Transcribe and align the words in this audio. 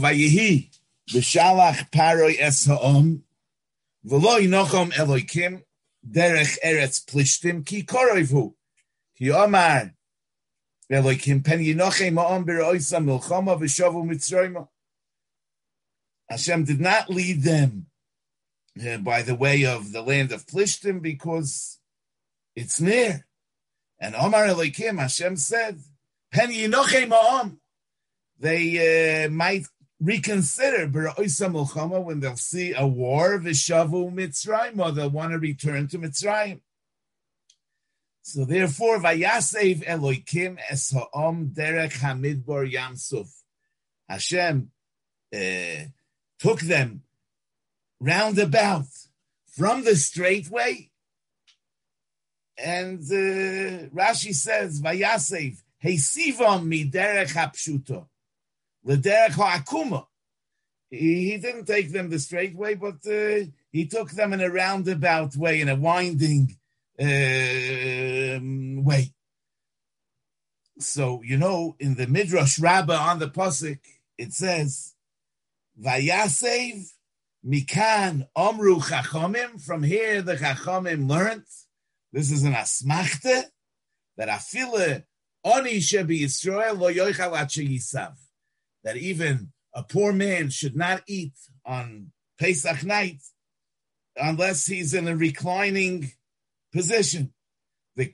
Vayehi 0.00 0.70
v'shalach 1.10 1.90
paroi 1.90 2.36
es 2.38 2.66
ha'om 2.66 3.22
v'lo 4.06 4.38
yinochom 4.40 4.92
Elokim 4.92 5.62
derech 6.08 6.58
eretz 6.64 7.04
plishtim 7.04 7.64
ki 7.64 7.84
koroivu 7.84 8.54
ki 9.16 9.32
omar 9.32 9.92
Elokim 10.90 11.44
pen 11.44 11.60
yinochem 11.60 12.18
ha'om 12.20 12.44
b'roisa 12.44 12.98
milchama 13.04 13.58
v'shovu 13.60 14.04
mitzrayma 14.04 14.68
Hashem 16.30 16.64
did 16.64 16.80
not 16.80 17.10
lead 17.10 17.42
them 17.42 17.86
uh, 18.80 18.98
by 18.98 19.22
the 19.22 19.34
way 19.34 19.64
of 19.64 19.90
the 19.90 20.00
land 20.00 20.30
of 20.30 20.46
Plishtim 20.46 21.02
because 21.02 21.80
it's 22.54 22.80
near. 22.80 23.26
And 23.98 24.14
Omar 24.14 24.46
Elokim, 24.46 25.00
Hashem 25.00 25.36
said, 25.36 25.80
Pen 26.30 26.50
yinochem 26.50 27.08
ha'om 27.10 27.60
they 28.38 29.24
uh, 29.24 29.30
might 29.30 29.66
reconsider 30.00 30.86
when 30.86 32.20
they'll 32.20 32.36
see 32.36 32.72
a 32.74 32.86
war, 32.86 33.38
Vishavu 33.38 34.12
Mitzrayim, 34.12 34.78
or 34.78 34.92
they'll 34.92 35.10
want 35.10 35.32
to 35.32 35.38
return 35.38 35.88
to 35.88 35.98
Mitzrayim. 35.98 36.60
So 38.22 38.44
therefore, 38.44 38.98
Vayasev 38.98 39.84
Eloikim 39.84 40.58
es 40.70 40.92
ha'om 40.92 41.52
derech 41.54 41.98
hamidbor 41.98 42.70
yamsuf. 42.70 43.28
Hashem 44.08 44.70
uh, 45.34 45.84
took 46.38 46.60
them 46.60 47.02
roundabout 47.98 48.86
from 49.48 49.84
the 49.84 49.96
straight 49.96 50.48
way. 50.48 50.90
And 52.56 53.00
uh, 53.00 53.88
Rashi 53.94 54.34
says, 54.34 54.80
Vayasev, 54.80 55.56
Hesivam 55.82 56.66
mi 56.66 56.90
derech 56.90 57.34
hapshuto. 57.34 58.06
L'derech. 58.84 60.06
He, 60.90 61.30
he 61.30 61.38
didn't 61.38 61.66
take 61.66 61.92
them 61.92 62.10
the 62.10 62.18
straight 62.18 62.56
way, 62.56 62.74
but 62.74 63.06
uh, 63.06 63.46
he 63.70 63.86
took 63.86 64.10
them 64.10 64.32
in 64.32 64.40
a 64.40 64.50
roundabout 64.50 65.36
way, 65.36 65.60
in 65.60 65.68
a 65.68 65.76
winding 65.76 66.56
uh, 66.98 68.40
way. 68.82 69.12
So, 70.80 71.22
you 71.22 71.36
know, 71.36 71.76
in 71.78 71.94
the 71.94 72.06
Midrash 72.06 72.58
Rabbah 72.58 72.96
on 72.96 73.18
the 73.18 73.28
Pasuk, 73.28 73.78
it 74.18 74.32
says, 74.32 74.94
Vayasev 75.80 76.90
Mikan 77.46 78.26
Omru 78.36 78.80
Chachomim. 78.80 79.62
From 79.62 79.82
here, 79.82 80.22
the 80.22 80.36
Chachomim 80.36 81.08
learned, 81.08 81.44
this 82.12 82.32
is 82.32 82.42
an 82.42 82.54
asmachte, 82.54 83.44
that 84.16 84.28
afile 84.28 85.04
Oni 85.44 85.76
Shebi 85.76 86.22
Yisrael 86.22 86.78
lo 86.78 86.92
yoichal 86.92 87.32
yisav 87.32 88.16
that 88.84 88.96
even 88.96 89.52
a 89.74 89.82
poor 89.82 90.12
man 90.12 90.50
should 90.50 90.76
not 90.76 91.02
eat 91.06 91.34
on 91.64 92.12
Pesach 92.38 92.84
night 92.84 93.22
unless 94.16 94.66
he's 94.66 94.94
in 94.94 95.06
a 95.08 95.16
reclining 95.16 96.10
position. 96.72 97.32
As 97.98 98.06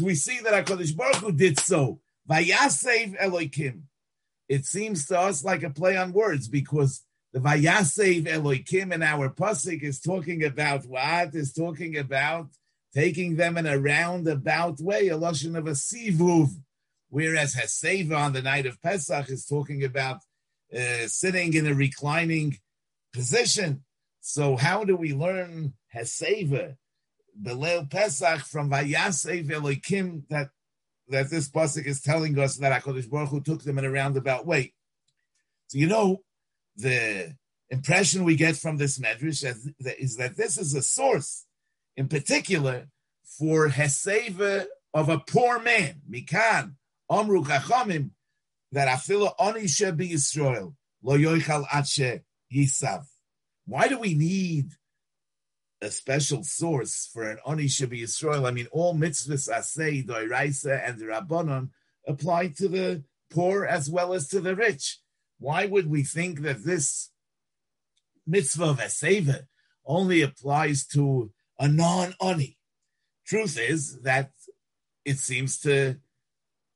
we 0.00 0.14
see 0.14 0.38
that 0.40 0.66
HaKadosh 0.66 0.96
Baruch 0.96 1.16
Hu 1.16 1.32
did 1.32 1.58
so, 1.58 2.00
Vayasev 2.28 3.20
Eloikim. 3.20 3.82
It 4.48 4.64
seems 4.66 5.06
to 5.06 5.18
us 5.18 5.44
like 5.44 5.62
a 5.62 5.70
play 5.70 5.96
on 5.96 6.12
words 6.12 6.46
because 6.48 7.02
the 7.32 7.40
Vayasev 7.40 8.26
Eloikim 8.26 8.92
in 8.92 9.02
our 9.02 9.30
Pasuk 9.30 9.82
is 9.82 10.00
talking 10.00 10.44
about 10.44 10.84
what? 10.86 11.34
Is 11.34 11.52
talking 11.52 11.96
about 11.96 12.48
taking 12.94 13.36
them 13.36 13.56
in 13.56 13.66
a 13.66 13.78
roundabout 13.78 14.80
way, 14.80 15.08
a 15.08 15.16
lotion 15.16 15.56
of 15.56 15.66
a 15.66 15.72
sivuv. 15.72 16.48
Whereas 17.08 17.54
Haseva 17.54 18.16
on 18.16 18.32
the 18.32 18.42
night 18.42 18.66
of 18.66 18.80
Pesach 18.82 19.28
is 19.28 19.44
talking 19.46 19.84
about 19.84 20.18
uh, 20.74 21.06
sitting 21.06 21.52
in 21.54 21.66
a 21.66 21.74
reclining 21.74 22.58
position. 23.12 23.84
So 24.20 24.56
how 24.56 24.84
do 24.84 24.96
we 24.96 25.12
learn 25.12 25.74
Haseva, 25.94 26.76
Belel 27.40 27.90
Pesach 27.90 28.40
from 28.40 28.70
Vayasev 28.70 29.48
Elokim 29.48 30.22
that 30.28 30.48
that 31.08 31.28
this 31.28 31.50
pasuk 31.50 31.84
is 31.84 32.00
telling 32.00 32.38
us 32.38 32.56
that 32.56 32.82
Hakadosh 32.82 33.10
Baruch 33.10 33.28
Hu 33.30 33.40
took 33.42 33.62
them 33.62 33.78
in 33.78 33.84
a 33.84 33.90
roundabout 33.90 34.46
way. 34.46 34.72
So 35.66 35.78
you 35.78 35.86
know 35.86 36.22
the 36.76 37.34
impression 37.68 38.24
we 38.24 38.36
get 38.36 38.56
from 38.56 38.76
this 38.78 38.98
medrash 38.98 39.44
is 39.98 40.16
that 40.16 40.36
this 40.36 40.58
is 40.58 40.74
a 40.74 40.82
source 40.82 41.44
in 41.96 42.08
particular 42.08 42.88
for 43.24 43.68
Heseva 43.68 44.66
of 44.94 45.08
a 45.08 45.18
poor 45.18 45.58
man. 45.58 46.02
Mikan, 46.10 46.74
Omru 47.10 47.44
Chachamim, 47.44 48.10
that 48.72 48.88
Afila 48.88 49.34
Oni 49.38 49.62
be 49.92 50.10
Yisrael, 50.10 50.74
Lo 51.02 51.16
Yoichal 51.16 51.66
Ache 51.74 52.22
Yisav. 52.52 53.06
Why 53.66 53.88
do 53.88 53.98
we 53.98 54.14
need 54.14 54.72
a 55.80 55.90
special 55.90 56.42
source 56.44 57.08
for 57.12 57.28
an 57.28 57.38
Oni 57.44 57.64
be 57.64 58.02
Yisrael? 58.02 58.46
I 58.46 58.50
mean, 58.50 58.68
all 58.72 58.94
mitzvahs 58.94 59.48
Asay, 59.48 60.06
Doiraisa, 60.06 60.86
and 60.86 60.98
the 60.98 61.06
Rabbanon 61.06 61.70
apply 62.06 62.48
to 62.48 62.68
the 62.68 63.04
poor 63.30 63.64
as 63.64 63.88
well 63.88 64.12
as 64.12 64.28
to 64.28 64.40
the 64.40 64.54
rich. 64.54 64.98
Why 65.38 65.66
would 65.66 65.88
we 65.88 66.04
think 66.04 66.42
that 66.42 66.64
this 66.64 67.10
mitzvah 68.26 68.64
of 68.64 68.78
Aseva 68.78 69.46
only 69.84 70.22
applies 70.22 70.86
to 70.86 71.32
a 71.62 71.68
non-oni. 71.68 72.58
Truth 73.24 73.56
is 73.56 74.00
that 74.00 74.32
it 75.04 75.18
seems 75.18 75.60
to 75.60 75.96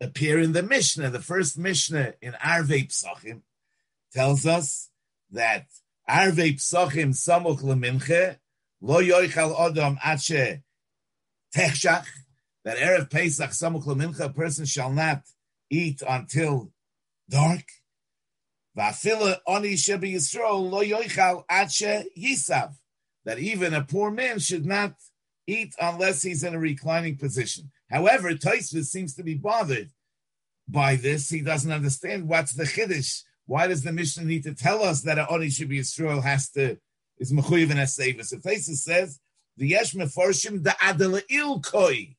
appear 0.01 0.39
in 0.39 0.53
the 0.53 0.63
Mishnah. 0.63 1.11
The 1.11 1.21
first 1.21 1.59
Mishnah 1.59 2.15
in 2.23 2.35
Arvei 2.35 2.87
Psachim 2.87 3.41
tells 4.13 4.47
us 4.47 4.91
that 5.33 5.67
Arvei 6.09 6.55
Psachim 6.55 7.11
samuch 7.17 7.63
leminche 7.63 8.37
lo 8.81 9.03
yoichal 9.03 9.57
odom 9.57 9.99
ache 10.07 10.63
techshach 11.53 12.07
that 12.65 12.79
erev 12.79 13.11
Pesach 13.11 13.51
samuch 13.51 13.87
leminche 13.87 14.21
a 14.21 14.29
person 14.29 14.67
shall 14.67 14.93
not 14.93 15.23
eat 15.69 16.01
until 16.09 16.71
dark. 17.29 17.65
Va'afila 18.79 19.39
oni 19.49 19.73
shebi 19.73 20.15
Yisrael 20.15 20.71
lo 20.71 20.81
yoichal 20.85 21.43
ache 21.51 22.07
yisav 22.17 22.73
that 23.27 23.41
even 23.41 23.75
a 23.75 23.85
poor 23.85 24.11
man 24.11 24.39
should 24.39 24.65
not 24.65 24.95
eat 25.47 25.75
unless 25.81 26.23
he's 26.23 26.45
in 26.45 26.55
a 26.55 26.59
reclining 26.59 27.19
position. 27.19 27.71
However, 27.91 28.33
Taisvis 28.33 28.87
seems 28.87 29.15
to 29.15 29.25
be 29.25 29.35
bothered 29.35 29.91
by 30.69 30.97
this. 30.97 31.29
He 31.29 31.41
doesn't 31.41 31.71
understand 31.71 32.29
what's 32.29 32.55
the 32.55 32.65
chiddush. 32.65 33.23
Why 33.45 33.67
does 33.67 33.83
the 33.83 33.93
Mishnah 33.93 34.25
need 34.25 34.45
to 34.45 34.55
tell 34.55 34.83
us 34.83 35.03
that 35.03 35.19
an 35.19 35.27
oni 35.29 35.51
should 35.51 35.69
be 35.69 35.81
Yisrael 35.81 36.23
has 36.23 36.51
to 36.51 36.79
is 37.19 37.33
mechuyev 37.33 37.71
and 37.71 37.81
asevis? 37.81 38.27
So 38.27 38.39
Taisvis 38.39 38.79
says 38.79 39.21
the 39.57 39.69
yesh 39.69 39.95
meforshim 39.95 40.63
the 40.63 40.75
adela 40.83 41.21
il 41.29 41.61
koi 41.61 42.17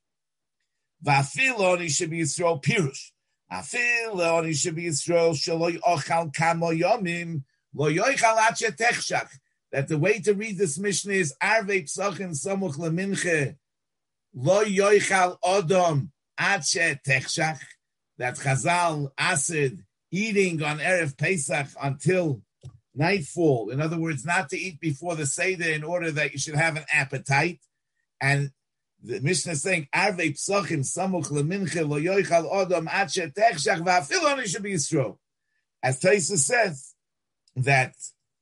va'afil 1.06 1.60
oni 1.60 1.90
should 1.90 2.10
be 2.10 2.22
Yisrael 2.22 2.62
pirush. 2.64 3.12
Afil 3.52 4.20
oni 4.20 4.54
should 4.54 4.76
be 4.76 4.86
Yisrael 4.86 5.36
shaloi 5.36 5.80
ochal 5.80 6.34
kamo 6.34 6.72
yomim 6.72 7.44
lo 7.74 7.92
yoichal 7.92 8.38
ache 8.50 8.76
techshach 8.76 9.30
that 9.72 9.88
the 9.88 9.98
way 9.98 10.20
to 10.20 10.34
read 10.34 10.58
this 10.58 10.78
Mishnah 10.78 11.14
is 11.14 11.36
Arvei 11.42 11.84
Psachim 11.84 12.32
Samuch 12.32 12.78
Leminche 12.78 13.56
Lo 14.34 14.64
Yoichal 14.64 15.38
Odom 15.44 16.10
Ache 16.40 17.00
Techshach 17.06 17.60
that 18.18 18.36
Chazal 18.36 19.10
acid 19.18 19.84
eating 20.12 20.64
on 20.64 20.80
Erev 20.80 21.18
Pesach 21.18 21.68
until 21.82 22.42
nightfall. 22.96 23.70
In 23.70 23.82
other 23.82 24.00
words, 24.00 24.26
not 24.26 24.50
to 24.50 24.58
eat 24.58 24.80
before 24.80 25.16
the 25.16 25.26
Seder 25.26 25.70
in 25.70 25.84
order 25.84 26.12
that 26.12 26.34
you 26.34 26.40
should 26.40 26.56
have 26.56 26.78
an 26.78 26.86
appetite. 26.92 27.60
And 28.22 28.52
the 29.04 29.20
Mishnah 29.20 29.54
is 29.54 29.62
saying, 29.62 29.88
Arvei 29.94 30.34
Psachim 30.34 30.80
Samuch 30.80 31.30
Leminche 31.30 31.88
Lo 31.88 32.00
Yoichal 32.00 32.52
Odom 32.52 32.88
Ache 32.88 33.34
Techshach 33.34 33.84
Va'afil 33.84 34.32
Oni 34.32 34.48
should 34.48 34.64
be 34.64 34.74
Yisro. 34.74 35.18
As 35.84 36.00
Taisa 36.00 36.38
says, 36.38 36.96
that 37.56 37.94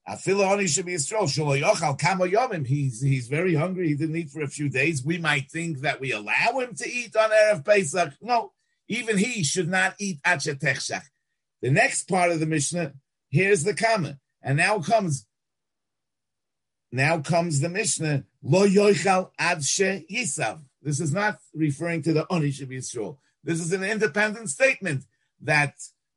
He's 0.07 0.22
he's 3.02 3.28
very 3.28 3.56
hungry. 3.56 3.88
He 3.88 3.96
didn't 3.96 4.16
eat 4.16 4.30
for 4.30 4.42
a 4.42 4.48
few 4.48 4.69
days. 4.69 5.04
We 5.04 5.18
might 5.18 5.50
think 5.50 5.80
that 5.80 6.00
we 6.00 6.12
allow 6.12 6.60
him 6.60 6.75
to 6.75 6.88
eat 6.88 7.16
on 7.16 7.31
erev 7.31 7.66
Pesach. 7.66 8.13
No, 8.22 8.54
even 8.88 9.18
he 9.18 9.44
should 9.44 9.68
not 9.68 9.96
eat 10.00 10.22
achetechshach. 10.22 11.06
The 11.62 11.72
next 11.72 12.07
part 12.07 12.31
of 12.31 12.40
the 12.40 12.46
Mishnah. 12.46 12.94
Here's 13.30 13.63
the 13.63 13.74
comment, 13.74 14.18
and 14.44 14.57
now 14.57 14.80
comes. 14.80 15.25
Now 16.92 17.19
comes 17.19 17.60
the 17.60 17.69
Mishnah. 17.69 18.25
Lo 18.44 18.68
yoichal 18.68 19.31
adshe 19.40 20.06
yisav. 20.07 20.62
This 20.84 21.00
is 21.00 21.13
not 21.13 21.40
referring 21.56 22.04
to 22.04 22.13
the 22.13 22.31
oni 22.31 22.52
should 22.52 22.69
be 22.69 22.80
stroll. 22.81 23.19
This 23.44 23.60
is 23.60 23.74
an 23.74 23.84
independent 23.84 24.50
statement 24.52 25.04
that 25.42 25.74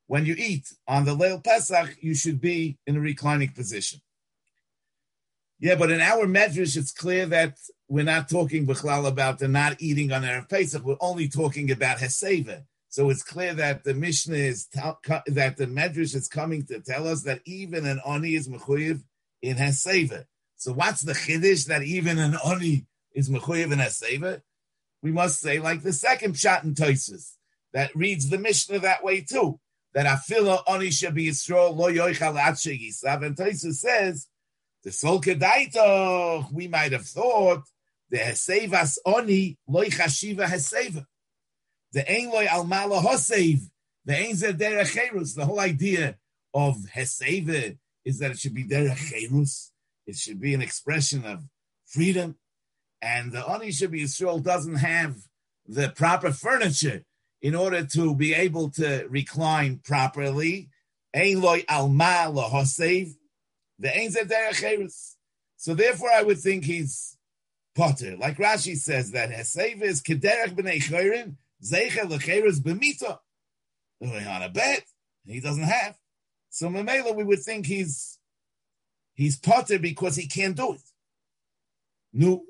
when 0.09 0.27
you 0.27 0.35
eat 0.37 0.73
on 0.89 1.05
the 1.05 1.15
Leil 1.15 1.43
Pesach, 1.43 1.97
you 2.01 2.15
should 2.15 2.41
be 2.41 2.79
in 2.87 2.97
a 2.97 3.01
reclining 3.01 3.51
position. 3.51 4.01
Yeah, 5.61 5.77
but 5.77 5.91
in 5.91 6.01
our 6.01 6.27
medrash, 6.27 6.77
it's 6.77 6.93
clear 6.93 7.27
that 7.27 7.59
we're 7.89 8.05
not 8.05 8.29
talking 8.29 8.67
Bechlal 8.67 9.07
about 9.07 9.39
the 9.39 9.49
not 9.49 9.81
eating 9.81 10.13
on 10.13 10.23
Erev 10.23 10.49
Pesach. 10.49 10.85
We're 10.85 10.97
only 11.01 11.29
talking 11.29 11.71
about 11.71 11.99
Heseva. 11.99 12.65
So 12.91 13.11
it's 13.11 13.23
clear 13.23 13.55
that 13.55 13.85
the 13.85 13.93
Mishnah 13.93 14.37
is 14.37 14.67
that 14.69 15.55
the 15.57 15.67
Medrash 15.67 16.15
is 16.15 16.27
coming 16.27 16.65
to 16.67 16.81
tell 16.81 17.07
us 17.07 17.23
that 17.23 17.41
even 17.45 17.85
an 17.87 18.01
oni 18.05 18.35
is 18.35 18.49
mechuyev 18.49 19.03
in 19.43 19.57
Haseva. 19.57 20.25
So 20.57 20.73
what's 20.73 21.03
the 21.03 21.13
chiddush 21.13 21.67
that 21.67 21.83
even 21.83 22.19
an 22.19 22.37
oni 22.43 22.87
is 23.13 23.29
mechuyev 23.29 23.73
in 23.73 23.79
Haseva? 23.79 24.41
We 25.03 25.13
must 25.13 25.41
say 25.41 25.59
like 25.59 25.83
the 25.83 25.93
second 25.93 26.39
shot 26.39 26.65
in 26.65 26.75
Toisus 26.75 27.35
that 27.75 27.95
reads 27.95 28.31
the 28.31 28.39
Mishnah 28.39 28.79
that 28.81 29.05
way 29.05 29.21
too. 29.21 29.61
That 29.95 30.07
afila 30.07 30.63
oni 30.67 30.87
be 31.13 31.29
Yisrael 31.29 31.77
lo 31.77 31.91
yoichal 31.91 32.35
yisav. 32.37 33.25
And 33.25 33.37
Toisus 33.37 33.75
says 33.75 34.29
the 34.85 34.93
sol 34.93 35.21
kedaito. 35.21 36.53
We 36.53 36.69
might 36.69 36.93
have 36.93 37.07
thought 37.07 37.63
the 38.11 38.19
Hasevas 38.19 38.99
oni 39.05 39.59
loy 39.67 39.87
chashiva 39.87 40.47
Haseva 40.47 41.05
the 41.93 42.11
ein 42.11 42.31
loy 42.31 42.47
almala 42.47 43.03
hosev, 43.03 43.61
the 44.05 44.17
ein 44.17 44.35
derech 44.35 45.35
The 45.35 45.47
whole 45.47 45.61
idea 45.61 46.17
of 46.55 46.77
heseva 46.95 47.79
is 48.05 48.19
that 48.19 48.33
it 48.33 48.39
should 48.39 48.55
be 48.55 48.65
derech 48.65 49.71
It 50.07 50.17
should 50.17 50.41
be 50.41 50.55
an 50.55 50.63
expression 50.63 51.25
of 51.25 51.45
freedom, 51.87 52.37
and 53.01 53.33
the 53.33 53.47
oni 53.47 53.73
should 53.73 53.91
be 53.91 54.03
Yisrael 54.03 54.43
doesn't 54.43 54.77
have 54.77 55.17
the 55.67 55.91
proper 55.91 56.33
furniture 56.33 57.05
in 57.41 57.55
order 57.55 57.85
to 57.85 58.15
be 58.15 58.35
able 58.35 58.71
to 58.71 59.07
recline 59.09 59.79
properly. 59.85 60.69
So 61.15 61.35
therefore, 65.75 66.11
I 66.11 66.23
would 66.23 66.39
think 66.39 66.65
he's 66.65 67.17
Potter. 67.79 68.17
Like 68.17 68.39
Rashi 68.39 68.77
says 68.77 69.13
that 69.13 69.31
Heseva 69.31 69.83
is 69.83 70.03
kederech 70.03 70.57
b'nei 70.57 70.83
chayrin, 70.83 71.37
Zeicher 71.65 72.09
lecheres 72.09 72.61
b'mita. 72.61 73.19
On 74.03 74.43
a 74.43 74.49
bet, 74.49 74.85
he 75.25 75.41
doesn't 75.41 75.63
have. 75.63 75.97
So 76.51 76.69
Mamela, 76.69 77.15
we 77.15 77.23
would 77.23 77.41
think 77.41 77.67
he's 77.67 78.19
he's 79.15 79.39
potter 79.39 79.79
because 79.79 80.17
he 80.17 80.27
can't 80.27 80.57
do 80.57 80.75
it. 80.75 80.81
No, 82.13 82.45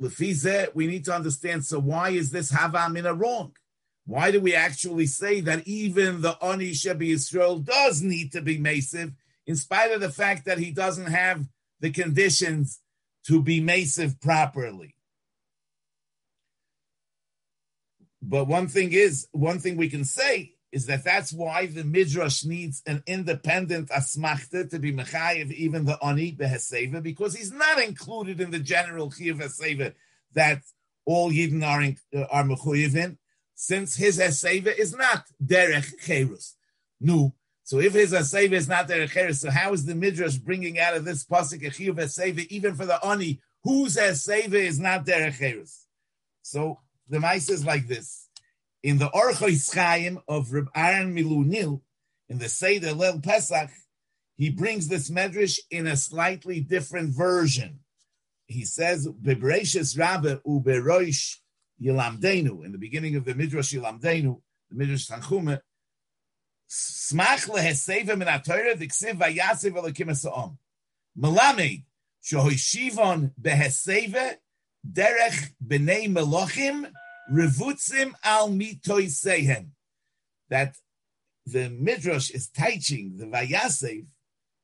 Lefize, 0.00 0.74
we 0.74 0.86
need 0.86 1.04
to 1.06 1.14
understand. 1.14 1.64
So 1.64 1.80
why 1.80 2.10
is 2.10 2.30
this 2.30 2.52
Havamina 2.52 3.18
wrong? 3.18 3.56
Why 4.04 4.30
do 4.30 4.40
we 4.40 4.54
actually 4.54 5.06
say 5.06 5.40
that 5.42 5.66
even 5.66 6.22
the 6.22 6.36
Ani 6.42 6.70
Shebi 6.72 7.12
Yisrael 7.12 7.64
does 7.64 8.02
need 8.02 8.32
to 8.32 8.42
be 8.42 8.58
massive, 8.58 9.12
in 9.46 9.56
spite 9.56 9.92
of 9.92 10.00
the 10.00 10.10
fact 10.10 10.44
that 10.46 10.58
he 10.58 10.70
doesn't 10.70 11.06
have 11.06 11.46
the 11.80 11.90
conditions 11.90 12.80
to 13.26 13.42
be 13.42 13.60
massive 13.60 14.20
properly? 14.20 14.96
But 18.20 18.46
one 18.46 18.68
thing 18.68 18.92
is, 18.92 19.28
one 19.32 19.58
thing 19.58 19.76
we 19.76 19.88
can 19.88 20.04
say 20.04 20.54
is 20.70 20.86
that 20.86 21.04
that's 21.04 21.32
why 21.32 21.66
the 21.66 21.84
midrash 21.84 22.44
needs 22.44 22.82
an 22.86 23.02
independent 23.06 23.90
asmachta 23.90 24.70
to 24.70 24.78
be 24.78 24.92
mechayiv, 24.92 25.52
even 25.52 25.84
the 25.84 25.98
ani 26.02 26.32
beheseva, 26.32 27.02
because 27.02 27.34
he's 27.34 27.52
not 27.52 27.80
included 27.80 28.40
in 28.40 28.50
the 28.50 28.58
general 28.58 29.10
chiyuv 29.10 29.42
heseva 29.42 29.92
that 30.34 30.62
all 31.04 31.30
yidden 31.30 31.66
are 31.66 31.82
in, 31.82 31.98
uh, 32.16 32.24
are 32.30 32.44
mechayiv 32.44 32.96
in, 32.96 33.18
since 33.62 33.94
his 33.94 34.18
heseva 34.18 34.76
is 34.76 34.92
not 34.92 35.24
derech 35.40 35.92
cherus. 36.04 36.56
No. 37.00 37.32
So 37.62 37.78
if 37.78 37.92
his 37.92 38.12
heseva 38.12 38.54
is 38.54 38.66
not 38.66 38.88
derech 38.88 39.10
cherus, 39.10 39.40
so 39.40 39.52
how 39.52 39.72
is 39.72 39.86
the 39.86 39.94
midrash 39.94 40.34
bringing 40.34 40.80
out 40.80 40.96
of 40.96 41.04
this 41.04 41.24
pasuk 41.24 41.64
a 41.64 41.70
chiyuv 41.70 41.94
heseva 41.94 42.44
even 42.48 42.74
for 42.74 42.86
the 42.86 42.98
ani 43.06 43.40
whose 43.62 43.96
heseva 43.96 44.54
is 44.54 44.80
not 44.80 45.06
derech 45.06 45.38
cherus? 45.38 45.86
So 46.42 46.80
the 47.08 47.20
mice 47.20 47.48
is 47.50 47.64
like 47.64 47.86
this. 47.86 48.28
In 48.82 48.98
the 48.98 49.08
Orchois 49.10 49.72
Chaim 49.72 50.18
of 50.26 50.52
Reb 50.52 50.66
Aaron 50.74 51.14
Milunil, 51.14 51.82
in 52.28 52.38
the 52.38 52.48
Seder 52.48 52.94
Lel 52.94 53.20
Pesach, 53.20 53.70
he 54.36 54.50
brings 54.50 54.88
this 54.88 55.08
medrash 55.08 55.60
in 55.70 55.86
a 55.86 55.96
slightly 55.96 56.58
different 56.58 57.14
version. 57.14 57.78
He 58.46 58.64
says, 58.64 59.06
"Bebreshis 59.06 59.96
Rabbe 59.96 60.40
uberoish 60.44 61.36
Yilamdenu." 61.82 62.64
In 62.64 62.72
the 62.72 62.78
beginning 62.78 63.16
of 63.16 63.24
the 63.24 63.34
Midrash 63.34 63.72
Yilamdenu, 63.74 64.40
the 64.70 64.76
Midrash 64.76 65.08
Tanchume, 65.08 65.60
Smach 66.68 67.48
leheseva 67.50 68.16
min 68.16 68.28
aTorah 68.28 68.74
diksiv 68.74 69.18
vayasev 69.18 69.72
elokim 69.72 70.08
esaom. 70.08 70.56
Melamed 71.18 71.84
shohoishivon 72.24 73.32
beheseva 73.40 74.36
derech 74.90 75.52
b'nei 75.62 76.08
melochim 76.08 76.90
revutzim 77.30 78.14
al 78.24 78.48
mitoisehem. 78.50 79.66
That 80.48 80.76
the 81.44 81.68
midrash 81.68 82.30
is 82.30 82.48
teaching 82.48 83.16
the 83.18 83.26
vayasev 83.26 84.06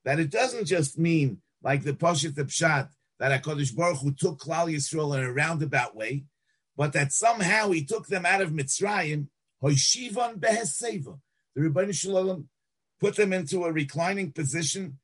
that 0.05 0.19
it 0.19 0.31
doesn't 0.31 0.65
just 0.65 0.99
mean 0.99 1.43
like 1.63 1.83
the 1.83 1.93
Poshet 1.93 2.33
Pshat 2.33 2.89
that 3.19 3.43
Hakadosh 3.43 3.77
Baruch 3.77 3.99
Hu 3.99 4.13
took 4.13 4.39
Klal 4.39 4.73
Yisrael 4.73 5.19
in 5.19 5.25
a 5.25 5.33
roundabout 5.33 5.95
way, 5.95 6.25
but 6.79 6.93
that 6.93 7.13
somehow 7.13 7.73
he 7.73 7.85
took 7.85 8.07
them 8.07 8.25
out 8.25 8.41
of 8.41 8.53
Mitzrayim. 8.53 9.27
Hoishivon 9.61 10.39
beheseva. 10.39 11.19
The 11.57 11.63
Ribono 11.63 11.93
Shel 11.93 12.15
Olam 12.15 12.45
put 13.01 13.17
them 13.17 13.33
into 13.33 13.65
a 13.65 13.73
reclining 13.73 14.31
position, 14.31 14.99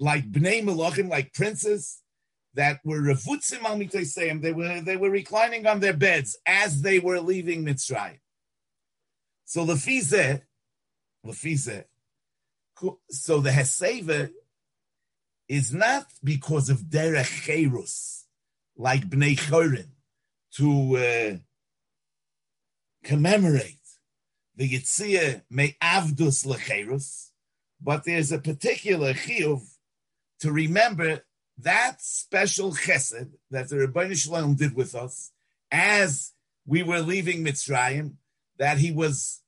like 0.00 0.28
bnei 0.30 0.64
melachim, 0.64 1.08
like 1.08 1.32
princes, 1.32 2.02
that 2.54 2.80
were 2.84 3.00
revutzim 3.00 3.62
al 3.62 3.78
mitoiseyim. 3.78 4.42
They 4.42 4.52
were 4.52 4.80
they 4.80 4.96
were 4.96 5.10
reclining 5.10 5.64
on 5.64 5.78
their 5.78 5.92
beds 5.92 6.36
as 6.44 6.82
they 6.82 6.98
were 6.98 7.20
leaving 7.20 7.64
Mitzrayim. 7.64 8.18
So 9.44 9.64
the 9.64 9.76
fize, 9.76 10.10
the 10.10 11.32
fize. 11.32 11.84
So 13.10 13.38
the 13.38 13.50
heseva 13.50 14.30
is 15.48 15.72
not 15.72 16.06
because 16.24 16.68
of 16.68 16.78
derech 16.78 17.44
cherus, 17.44 18.26
like 18.76 19.08
bnei 19.08 19.38
chorin, 19.38 19.91
to 20.56 20.96
uh, 20.96 21.36
commemorate 23.04 23.78
the 24.56 24.68
yitzia 24.68 25.42
me 25.50 25.76
avdus 25.82 26.46
lecherus, 26.46 27.30
but 27.80 28.04
there's 28.04 28.32
a 28.32 28.38
particular 28.38 29.14
chiyuv 29.14 29.62
to 30.40 30.52
remember 30.52 31.20
that 31.58 32.00
special 32.00 32.72
chesed 32.72 33.30
that 33.50 33.68
the 33.68 33.76
Ribono 33.76 34.16
Shel 34.16 34.34
Olam 34.34 34.56
did 34.56 34.74
with 34.74 34.94
us 34.94 35.30
as 35.70 36.32
we 36.66 36.82
were 36.82 37.00
leaving 37.00 37.44
Mitzrayim, 37.44 38.14
that 38.58 38.78
he 38.78 38.92
was 38.92 39.40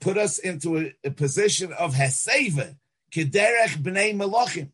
put 0.00 0.18
us 0.18 0.38
into 0.38 0.78
a, 0.78 0.94
a 1.04 1.10
position 1.10 1.72
of 1.72 1.94
heseva, 1.94 2.76
kederech 3.12 3.76
bnei 3.82 4.14
melachim. 4.14 4.70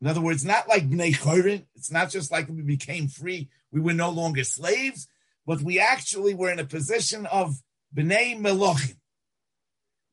In 0.00 0.06
other 0.06 0.20
words, 0.20 0.44
not 0.44 0.68
like 0.68 0.88
bnei 0.88 1.14
chorin. 1.14 1.66
It's 1.74 1.90
not 1.90 2.10
just 2.10 2.30
like 2.30 2.48
we 2.48 2.62
became 2.62 3.08
free; 3.08 3.48
we 3.70 3.80
were 3.80 3.94
no 3.94 4.10
longer 4.10 4.44
slaves, 4.44 5.08
but 5.46 5.62
we 5.62 5.78
actually 5.78 6.34
were 6.34 6.50
in 6.50 6.58
a 6.58 6.64
position 6.64 7.26
of 7.26 7.62
bnei 7.94 8.38
melachim. 8.38 8.96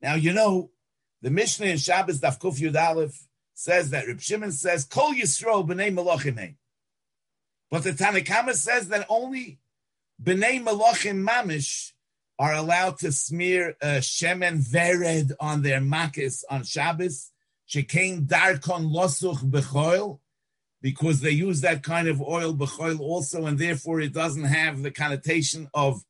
Now 0.02 0.16
you 0.16 0.34
know 0.34 0.72
the 1.22 1.30
Mishnah 1.30 1.68
in 1.68 1.78
Shabbos 1.78 2.20
Daf 2.20 2.40
Kuf 2.40 2.60
Yud 2.60 2.76
Aleph 2.76 3.28
says 3.54 3.92
that 3.92 4.08
Reb 4.08 4.20
Shimon 4.20 4.52
says 4.52 4.86
Kol 4.86 5.14
Yisrael 5.14 5.68
b'nei 5.68 5.94
Malachim 5.94 6.56
but 7.70 7.84
the 7.84 7.92
Tanakhama 7.92 8.54
says 8.54 8.90
that 8.90 9.06
only 9.08 9.60
b'nei 10.22 10.64
Malachim 10.64 11.28
mamish 11.28 11.92
are 12.40 12.54
allowed 12.54 12.98
to 12.98 13.12
smear 13.12 13.76
uh, 13.82 14.00
shemen 14.02 14.68
vered 14.68 15.32
on 15.40 15.62
their 15.62 15.80
makis 15.80 16.44
on 16.50 16.64
Shabbos. 16.64 17.31
Shekain 17.72 18.28
darkon 18.28 18.92
losuch 18.92 19.50
b'choil, 19.50 20.20
because 20.82 21.22
they 21.22 21.32
use 21.32 21.62
that 21.62 21.84
kind 21.84 22.08
of 22.08 22.22
oil 22.22 22.54
b'choil 22.54 23.00
also, 23.00 23.46
and 23.46 23.58
therefore 23.58 24.01
it 24.01 24.13
doesn't 24.13 24.44
have 24.44 24.82
the 24.82 24.92
connotation 24.92 25.70
of 25.74 26.04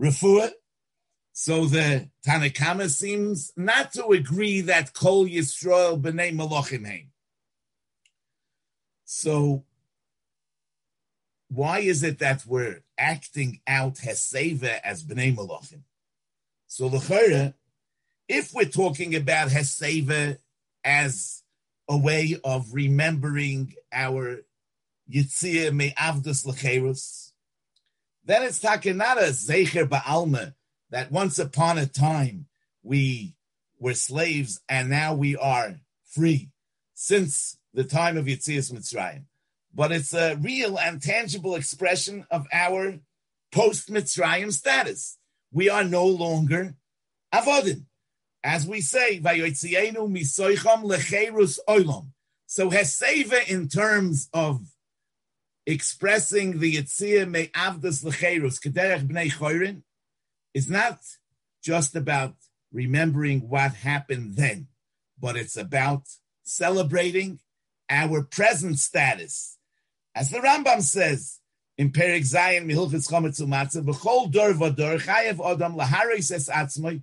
refuah. 0.00 0.50
So 1.34 1.66
the 1.66 2.08
Tanakama 2.26 2.88
seems 2.88 3.52
not 3.56 3.92
to 3.94 4.06
agree 4.08 4.60
that 4.62 4.92
Kol 4.94 5.26
Yisrael 5.26 6.00
b'nei 6.00 6.34
Malachim 6.34 6.86
heim. 6.86 7.08
So 9.04 9.64
why 11.48 11.80
is 11.80 12.02
it 12.02 12.18
that 12.20 12.46
we're 12.46 12.82
acting 12.96 13.60
out 13.66 13.96
Heseva 13.96 14.80
as 14.82 15.04
b'nei 15.04 15.36
Malachim? 15.36 15.82
So 16.68 16.88
the 16.88 17.54
if 18.28 18.54
we're 18.54 18.64
talking 18.64 19.14
about 19.14 19.48
Heseva 19.48 20.38
as 20.84 21.42
a 21.88 21.96
way 21.96 22.38
of 22.44 22.72
remembering 22.72 23.74
our 23.92 24.40
Yitzir 25.12 25.72
Me'avdus 25.74 26.46
Lecherus, 26.46 27.32
then 28.24 28.42
it's 28.42 28.60
Takenara 28.60 29.30
Zecher 29.30 29.88
Ba'alma 29.88 30.54
that 30.90 31.10
once 31.10 31.38
upon 31.38 31.78
a 31.78 31.86
time 31.86 32.46
we 32.82 33.34
were 33.78 33.94
slaves 33.94 34.60
and 34.68 34.88
now 34.88 35.14
we 35.14 35.36
are 35.36 35.80
free 36.04 36.50
since 36.94 37.58
the 37.74 37.84
time 37.84 38.16
of 38.16 38.26
Yitzias 38.26 38.72
Mitzrayim. 38.72 39.24
But 39.74 39.90
it's 39.90 40.14
a 40.14 40.36
real 40.36 40.78
and 40.78 41.02
tangible 41.02 41.54
expression 41.54 42.26
of 42.30 42.46
our 42.52 42.98
post 43.50 43.90
Mitzrayim 43.90 44.52
status. 44.52 45.18
We 45.50 45.68
are 45.68 45.84
no 45.84 46.06
longer 46.06 46.74
avodim. 47.34 47.86
As 48.44 48.66
we 48.66 48.80
say. 48.80 49.20
So 49.20 49.30
heseva 52.70 53.48
in 53.48 53.68
terms 53.68 54.28
of 54.34 54.60
expressing 55.66 56.58
the 56.58 56.76
Yitzhak 56.76 57.30
me 57.30 57.46
avdas 57.54 58.04
lecherus 58.04 58.60
kederech 58.60 59.06
bnei 59.06 59.32
chorin 59.32 59.82
is 60.54 60.68
not 60.68 60.98
just 61.62 61.94
about 61.94 62.34
remembering 62.72 63.48
what 63.48 63.74
happened 63.74 64.36
then, 64.36 64.66
but 65.20 65.36
it's 65.36 65.56
about 65.56 66.02
celebrating 66.42 67.38
our 67.88 68.22
present 68.22 68.78
status. 68.78 69.58
As 70.14 70.30
the 70.30 70.38
Rambam 70.38 70.82
says 70.82 71.38
in 71.78 71.92
Perik 71.92 72.22
Zayin 72.22 72.66
Mihilchitz 72.66 73.08
Chometz 73.08 73.40
Umatzah, 73.40 73.84
B'chol 73.84 74.30
dor 74.32 74.52
v'dor 74.52 75.00
chayev 75.00 75.36
odam 75.36 75.76
laharis 75.78 76.32
es 76.32 76.48
atzmoy 76.48 77.02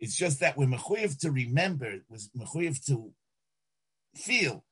It's 0.00 0.16
just 0.16 0.40
that 0.40 0.56
we're 0.56 0.66
mechuyev 0.66 1.18
to 1.20 1.30
remember, 1.30 2.00
was 2.08 2.30
mechuyev 2.36 2.84
to 2.86 3.12
feel 4.14 4.64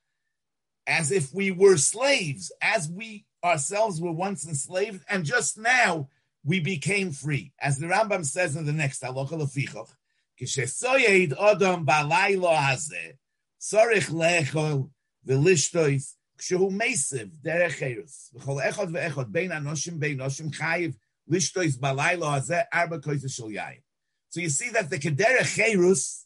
as 0.87 1.11
if 1.11 1.33
we 1.33 1.51
were 1.51 1.77
slaves, 1.77 2.53
as 2.61 2.91
we 2.91 3.25
ourselves 3.43 4.01
were 4.01 4.13
once 4.13 4.47
enslaved, 4.47 5.03
and 5.09 5.25
just 5.25 5.59
now 5.59 6.09
we 6.45 6.61
became 6.61 7.11
free. 7.11 7.53
As 7.59 7.79
the 7.79 7.87
Rambam 7.87 8.25
says 8.25 8.57
in 8.57 8.67
the 8.67 8.73
next 8.73 9.03
halacha 9.03 9.33
lefichoch, 9.33 9.91
כשסויד 10.37 11.33
אדם 11.33 11.87
בלילה 11.87 12.69
הזה, 12.69 13.11
צריך 13.59 14.13
לאכול 14.13 14.83
ולשתות 15.25 16.03
כשהוא 16.39 16.73
מסב 16.73 17.27
דרך 17.43 17.73
חרס, 17.73 18.35
וכל 18.35 18.61
אחד 18.69 18.87
ואחד 18.93 19.33
בין 19.33 19.53
אנושים 19.53 20.01
בין 20.01 20.21
אנושים 20.21 20.53
חייב 20.53 20.97
לשתות 21.29 21.77
בלילה 21.81 22.35
הזה 22.35 22.61
ארבע 22.75 22.97
כוסות 23.03 23.31
של 23.31 23.51
יין. 23.51 23.81
so 24.30 24.40
you 24.40 24.50
see 24.50 24.70
that 24.70 24.90
the 24.90 25.00
kederech 25.00 25.56
cherus 25.56 26.26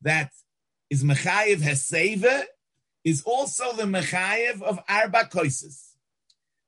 that 0.00 0.30
is 0.90 1.04
mechayev 1.04 1.58
heseva 1.58 2.44
is 3.04 3.22
also 3.24 3.72
the 3.74 3.84
mechayev 3.84 4.62
of 4.62 4.80
arba 4.88 5.24
koises. 5.24 5.92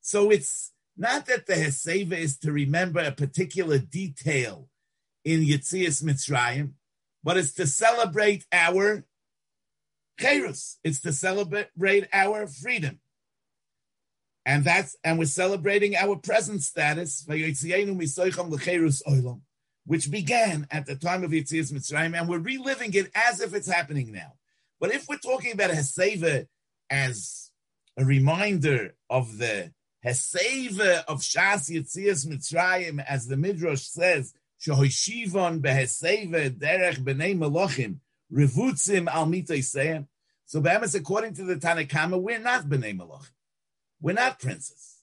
So 0.00 0.30
it's 0.30 0.72
not 0.96 1.26
that 1.26 1.46
the 1.46 1.54
heseva 1.54 2.12
is 2.12 2.38
to 2.38 2.52
remember 2.52 3.00
a 3.00 3.12
particular 3.12 3.78
detail 3.78 4.68
in 5.24 5.40
Yitzias 5.40 6.02
Mitzrayim, 6.02 6.72
but 7.22 7.36
it's 7.38 7.52
to 7.54 7.66
celebrate 7.66 8.44
our 8.52 9.04
Cherus. 10.20 10.78
It's 10.84 11.00
to 11.00 11.12
celebrate 11.12 12.08
our 12.12 12.46
freedom. 12.46 13.00
And 14.46 14.64
that's 14.64 14.96
and 15.02 15.18
we're 15.18 15.24
celebrating 15.24 15.96
our 15.96 16.16
present 16.16 16.62
status, 16.62 17.24
which 19.86 20.10
began 20.10 20.66
at 20.70 20.86
the 20.86 20.96
time 20.96 21.24
of 21.24 21.30
Yitzias 21.30 21.72
Mitzrayim, 21.72 22.18
and 22.18 22.28
we're 22.28 22.38
reliving 22.38 22.94
it 22.94 23.10
as 23.14 23.40
if 23.40 23.54
it's 23.54 23.70
happening 23.70 24.12
now. 24.12 24.32
But 24.80 24.94
if 24.94 25.06
we're 25.08 25.18
talking 25.18 25.52
about 25.52 25.70
Heseva 25.70 26.46
as 26.90 27.50
a 27.96 28.04
reminder 28.04 28.94
of 29.08 29.38
the 29.38 29.72
Heseva 30.04 31.04
of 31.06 31.20
Shas 31.20 31.70
Yitzias 31.70 32.26
Mitzrayim, 32.26 33.04
as 33.04 33.26
the 33.26 33.36
Midrash 33.36 33.82
says, 33.82 34.34
Shehoshivon 34.60 35.60
beheseva 35.60 36.50
derech 36.50 36.98
b'nei 36.98 37.36
melochim 37.36 37.98
revutzim 38.32 39.08
al 39.08 39.26
mitoiseyim. 39.26 40.06
So, 40.46 40.60
Be'emes, 40.60 40.94
according 40.94 41.34
to 41.34 41.44
the 41.44 41.56
Tanakhama, 41.56 42.20
we're 42.20 42.38
not 42.38 42.64
b'nei 42.64 42.96
melochim. 42.98 43.30
We're 44.00 44.14
not 44.14 44.38
princes. 44.38 44.93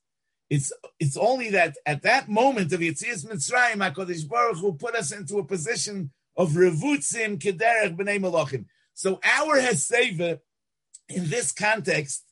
It's 0.51 0.74
it's 1.00 1.15
only 1.15 1.50
that 1.51 1.77
at 1.86 2.01
that 2.01 2.27
moment 2.27 2.74
of 2.74 2.81
Yitzias 2.81 3.25
Mitzrayim, 3.25 3.77
Hakadosh 3.77 4.27
Baruch 4.27 4.58
Hu 4.58 4.74
put 4.74 4.96
us 4.96 5.13
into 5.13 5.38
a 5.38 5.46
position 5.46 6.12
of 6.36 6.51
revutzim 6.51 7.39
kederech 7.39 7.96
b'nei 7.96 8.20
melochim. 8.20 8.65
So 8.93 9.22
our 9.24 9.62
heseva 9.62 10.39
in 11.08 11.29
this 11.29 11.53
context 11.53 12.25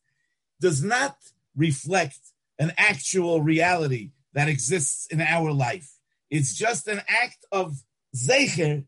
does 0.59 0.83
not 0.83 1.15
reflect 1.55 2.19
an 2.59 2.73
actual 2.77 3.41
reality 3.41 4.11
that 4.33 4.49
exists 4.49 5.07
in 5.07 5.21
our 5.21 5.53
life. 5.53 5.89
It's 6.29 6.53
just 6.53 6.89
an 6.89 7.01
act 7.07 7.45
of 7.53 7.77
zecher 8.13 8.83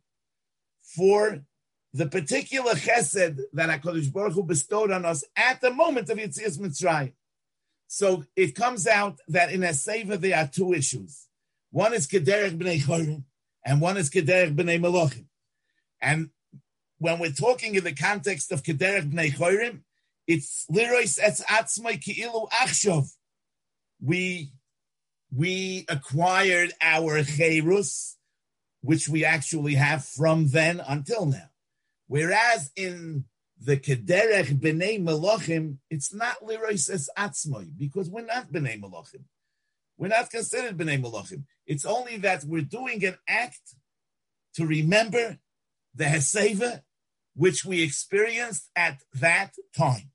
for 0.83 1.45
the 1.93 2.07
particular 2.07 2.73
chesed 2.73 3.39
that 3.53 3.81
HaKadosh 3.81 4.11
Baruch 4.11 4.33
Hu 4.33 4.43
bestowed 4.43 4.91
on 4.91 5.05
us 5.05 5.23
at 5.37 5.61
the 5.61 5.71
moment 5.71 6.09
of 6.09 6.17
Yitzias 6.17 6.59
Mitzrayim. 6.59 7.13
So 7.93 8.23
it 8.37 8.55
comes 8.55 8.87
out 8.87 9.19
that 9.27 9.51
in 9.51 9.63
a 9.63 9.71
seva 9.71 10.17
there 10.17 10.37
are 10.37 10.47
two 10.47 10.71
issues. 10.71 11.27
One 11.71 11.93
is 11.93 12.07
Kederech 12.07 12.57
B'nei 12.57 12.79
Chorim, 12.79 13.25
and 13.65 13.81
one 13.81 13.97
is 13.97 14.09
Kederech 14.09 14.55
B'nei 14.55 14.79
Melochim. 14.79 15.25
And 15.99 16.29
when 16.99 17.19
we're 17.19 17.33
talking 17.33 17.75
in 17.75 17.83
the 17.83 17.93
context 17.93 18.53
of 18.53 18.63
Kederech 18.63 19.11
B'nei 19.11 19.33
Chorim, 19.33 19.81
it's 20.25 20.65
Lirois 20.71 21.19
Etz 21.19 21.43
Atzmai 21.43 22.01
Ki'ilu 22.01 22.49
Achshov. 22.51 23.09
We 24.01 24.53
we 25.35 25.85
acquired 25.89 26.71
our 26.81 27.21
cherus, 27.25 28.15
which 28.79 29.09
we 29.09 29.25
actually 29.25 29.75
have 29.75 30.05
from 30.05 30.47
then 30.47 30.81
until 30.87 31.25
now. 31.25 31.49
Whereas 32.07 32.71
in 32.77 33.25
the 33.63 33.77
Kederech 33.77 34.59
B'nei 34.59 34.99
Melochim, 34.99 35.77
it's 35.89 36.13
not 36.13 36.41
Lirois 36.41 36.89
Es 36.89 37.09
Atzmoy, 37.17 37.69
because 37.77 38.09
we're 38.09 38.25
not 38.25 38.51
B'nei 38.51 38.81
Melochim. 38.81 39.23
We're 39.97 40.07
not 40.07 40.31
considered 40.31 40.77
B'nei 40.77 41.01
Melochim. 41.01 41.43
It's 41.67 41.85
only 41.85 42.17
that 42.17 42.43
we're 42.43 42.63
doing 42.63 43.05
an 43.05 43.17
act 43.27 43.75
to 44.55 44.65
remember 44.65 45.37
the 45.93 46.05
Heseva, 46.05 46.81
which 47.35 47.63
we 47.63 47.83
experienced 47.83 48.69
at 48.75 49.01
that 49.13 49.51
time. 49.77 50.09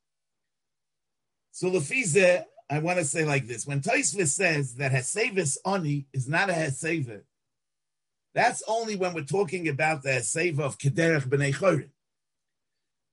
So 1.52 1.70
Lefize, 1.70 2.44
I 2.68 2.80
want 2.80 2.98
to 2.98 3.04
say 3.04 3.24
like 3.24 3.46
this: 3.46 3.64
when 3.64 3.80
Taisvis 3.80 4.28
says 4.28 4.74
that 4.74 4.90
Hesevis 4.90 5.56
Ani 5.64 6.06
is 6.12 6.28
not 6.28 6.50
a 6.50 6.54
Heseva, 6.54 7.22
that's 8.34 8.62
only 8.66 8.96
when 8.96 9.14
we're 9.14 9.22
talking 9.22 9.68
about 9.68 10.02
the 10.02 10.10
Heseva 10.10 10.60
of 10.60 10.78
Kederech 10.78 11.28
B'nei 11.28 11.54
Chorin, 11.54 11.90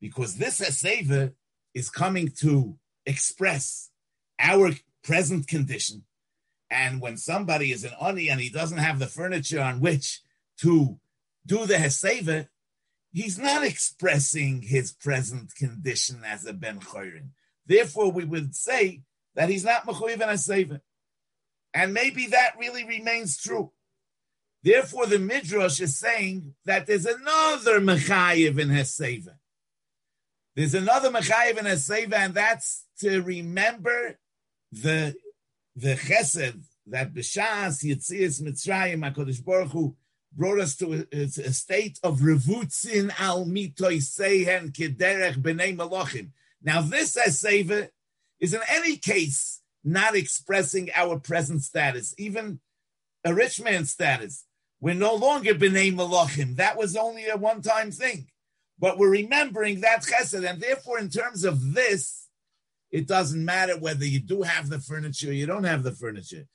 because 0.04 0.36
this 0.36 0.60
Heseva 0.60 1.32
is 1.74 1.90
coming 1.90 2.28
to 2.40 2.76
express 3.06 3.90
our 4.38 4.72
present 5.02 5.48
condition. 5.48 6.04
And 6.70 7.00
when 7.00 7.16
somebody 7.16 7.72
is 7.72 7.86
an 7.86 7.94
Ani 8.02 8.28
and 8.28 8.42
he 8.42 8.50
doesn't 8.50 8.80
have 8.80 9.00
the 9.00 9.08
furniture 9.08 9.62
on 9.62 9.80
which 9.80 10.20
to 10.58 11.00
do 11.46 11.66
the 11.66 11.76
Heseva, 11.76 12.50
he's 13.14 13.40
not 13.40 13.64
expressing 13.64 14.64
his 14.64 14.92
present 14.92 15.56
condition 15.56 16.24
as 16.26 16.46
a 16.46 16.52
Ben 16.52 16.82
Chorin. 16.82 17.30
Therefore, 17.66 18.12
we 18.12 18.26
would 18.26 18.54
say 18.56 19.04
that 19.36 19.48
he's 19.48 19.64
not 19.64 19.86
mechuyev 19.86 20.20
and 20.20 20.74
a 20.74 20.82
And 21.74 21.94
maybe 21.94 22.28
that 22.28 22.60
really 22.60 22.84
remains 22.84 23.38
true. 23.38 23.72
Therefore, 24.64 25.06
the 25.06 25.20
Midrash 25.20 25.80
is 25.80 25.98
saying 25.98 26.56
that 26.66 26.88
there's 26.88 27.06
another 27.06 27.80
mechayev 27.80 28.60
in 28.60 28.68
Heseva. 28.68 29.36
There's 30.56 30.76
another 30.76 31.10
mechayev 31.10 31.58
in 31.58 31.66
Heseva, 31.66 32.14
and 32.14 32.34
that's 32.36 32.86
to 33.00 33.22
remember 33.22 34.20
the 34.72 35.16
the 35.76 35.96
chesed 35.96 36.64
that 36.88 37.14
b'shas 37.14 37.84
Yitzias 37.84 38.42
Mitzrayim 38.42 39.00
Hakadosh 39.00 39.44
Baruch 39.44 39.72
Hu 39.72 39.96
brought 40.36 40.60
us 40.60 40.76
to 40.78 41.08
a, 41.12 41.24
a 41.24 41.28
state 41.28 42.00
of 42.04 42.20
revutzin 42.20 43.14
al 43.20 43.46
mitoy 43.46 43.98
sehen 44.02 44.72
kederech 44.72 45.38
b'nei 45.38 45.76
malachim. 45.76 46.30
Now 46.62 46.82
this 46.82 47.16
Heseva 47.16 47.90
is 48.40 48.54
in 48.54 48.62
any 48.70 48.98
case 48.98 49.62
not 49.84 50.16
expressing 50.16 50.90
our 50.96 51.20
present 51.20 51.64
status, 51.64 52.14
even 52.18 52.60
a 53.26 53.34
rich 53.34 53.60
man's 53.60 53.92
status. 53.92 54.46
We're 54.80 54.94
no 54.94 55.16
longer 55.16 55.56
b'nei 55.56 55.94
malachim. 55.94 56.58
That 56.58 56.78
was 56.78 56.96
only 56.96 57.28
a 57.28 57.38
one-time 57.38 57.92
thing, 57.92 58.28
but 58.80 58.98
we're 58.98 59.10
remembering 59.10 59.82
that 59.82 60.04
chesed, 60.04 60.48
and 60.48 60.62
therefore, 60.62 61.00
in 61.00 61.10
terms 61.10 61.44
of 61.44 61.74
this, 61.74 62.28
it 62.92 63.08
doesn't 63.08 63.44
matter 63.44 63.78
whether 63.78 64.06
you 64.06 64.20
do 64.20 64.44
have 64.44 64.70
the 64.70 64.80
furniture 64.80 65.30
or 65.30 65.34
you 65.34 65.46
don't 65.46 65.64
have 65.64 65.84
the 65.84 65.92
furniture. 65.92 66.46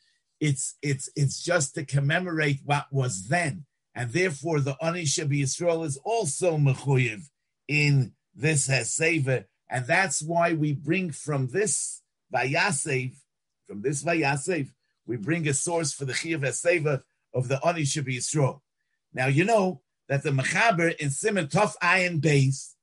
It's 0.41 0.77
it's 0.83 1.11
it's 1.17 1.43
just 1.43 1.75
to 1.75 1.85
commemorate 1.85 2.61
what 2.65 2.87
was 2.93 3.29
then, 3.29 3.67
and 3.95 4.13
therefore 4.13 4.61
the 4.61 4.77
Anisha 4.81 5.29
Yisrael 5.29 5.85
is 5.85 5.97
also 6.05 6.57
mechuyev 6.57 7.29
in 7.67 8.13
this 8.35 8.69
Heseva, 8.69 9.47
and 9.69 9.87
that's 9.87 10.23
why 10.23 10.53
we 10.53 10.73
bring 10.73 11.11
from 11.11 11.49
this 11.49 12.03
Vayasev, 12.33 13.15
from 13.67 13.83
this 13.83 14.05
Vayasev, 14.05 14.71
we 15.07 15.17
bring 15.17 15.49
a 15.49 15.55
source 15.55 15.93
for 15.93 16.05
the 16.05 16.13
Chiyav 16.13 16.43
Heseva 16.43 17.03
of 17.35 17.49
the 17.49 17.57
Anisha 17.57 18.07
Yisrael. 18.07 18.61
Now 19.13 19.27
you 19.27 19.45
know 19.45 19.81
that 20.09 20.23
the 20.23 20.31
Mechaber 20.31 20.97
in 20.97 21.11
Simon 21.11 21.47
Tov 21.47 21.75
Ayin 21.83 22.21
Base, 22.21 22.75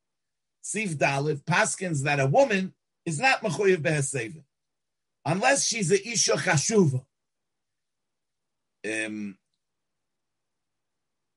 Sif 0.61 0.97
Dalit, 0.97 1.43
paskins 1.43 2.03
that 2.03 2.19
a 2.19 2.27
woman 2.27 2.73
is 3.05 3.19
not 3.19 3.41
mechuyev 3.41 3.77
beheseva, 3.77 4.43
unless 5.25 5.65
she's 5.65 5.91
a 5.91 6.07
isha 6.07 6.33
chashuva. 6.33 7.03
Um, 8.85 9.37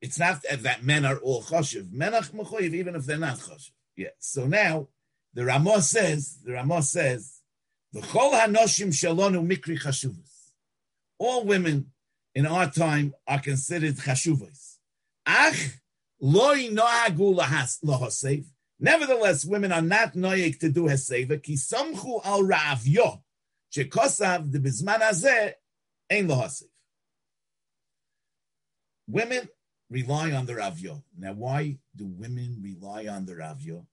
it's 0.01 0.19
not 0.19 0.43
that 0.43 0.85
men 0.85 1.05
are 1.05 1.17
all 1.17 1.43
choshev. 1.43 1.91
Men 1.93 2.15
are 2.15 2.23
mechuyev 2.23 2.75
even 2.75 2.95
if 2.95 3.05
they're 3.07 3.19
not 3.19 3.39
choshev. 3.39 3.71
Yeah. 3.97 4.09
So 4.19 4.47
now 4.47 4.89
the 5.35 5.45
Ramah 5.45 5.83
says, 5.83 6.39
the 6.45 6.53
Ramah 6.53 6.83
says, 6.83 7.41
the 7.93 8.01
chol 8.01 8.33
hanoshim 8.33 8.89
shalonu 8.89 9.47
mikri 9.47 9.81
chashuvas. 9.81 10.51
All 11.19 11.45
women 11.45 11.91
in 12.35 12.47
our 12.47 12.71
time 12.71 13.15
are 13.27 13.41
considered 13.41 13.97
chashuvas. 13.97 14.68
Ach 15.29 15.79
loy 16.21 16.71
noagu 16.71 17.37
lahasev. 17.37 18.47
Nevertheless, 18.81 19.45
women 19.45 19.73
are 19.73 19.83
not 19.83 20.15
noyek 20.15 20.59
to 20.61 20.71
do 20.71 20.85
heseva 20.85 21.43
ki 21.43 21.55
samchu 21.55 22.25
al 22.25 22.43
ravyo 22.45 23.21
shekosav 23.71 24.51
de 24.51 24.59
bizman 24.59 25.01
hazeh 25.01 25.53
ein 26.11 26.29
lahasev. 26.29 26.69
Women 29.07 29.49
rely 29.91 30.33
on 30.33 30.47
the 30.47 30.55
Ravyo. 30.55 31.03
Now, 31.19 31.33
why 31.33 31.79
do 31.97 32.07
women 32.07 32.61
rely 32.63 33.07
on 33.07 33.27
the 33.27 33.35
Ravyo? 33.35 33.87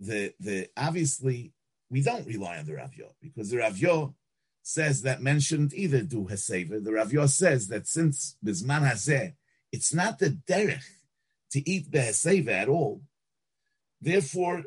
The 0.00 0.34
the 0.40 0.68
obviously 0.76 1.52
we 1.90 2.02
don't 2.02 2.26
rely 2.26 2.58
on 2.58 2.66
the 2.66 2.72
Ravyo 2.72 3.12
because 3.22 3.50
the 3.50 3.58
Ravyo 3.58 4.14
says 4.62 5.02
that 5.02 5.22
men 5.22 5.40
shouldn't 5.40 5.74
either 5.74 6.02
do 6.02 6.24
Heseva. 6.24 6.82
The 6.82 6.90
Ravyo 6.90 7.28
says 7.28 7.68
that 7.68 7.86
since 7.86 8.36
Bisman 8.44 8.90
Hazeh, 8.90 9.34
it's 9.72 9.92
not 9.92 10.18
the 10.18 10.30
derech 10.30 10.84
to 11.50 11.68
eat 11.68 11.90
the 11.90 12.48
at 12.50 12.68
all. 12.68 13.02
Therefore, 14.00 14.64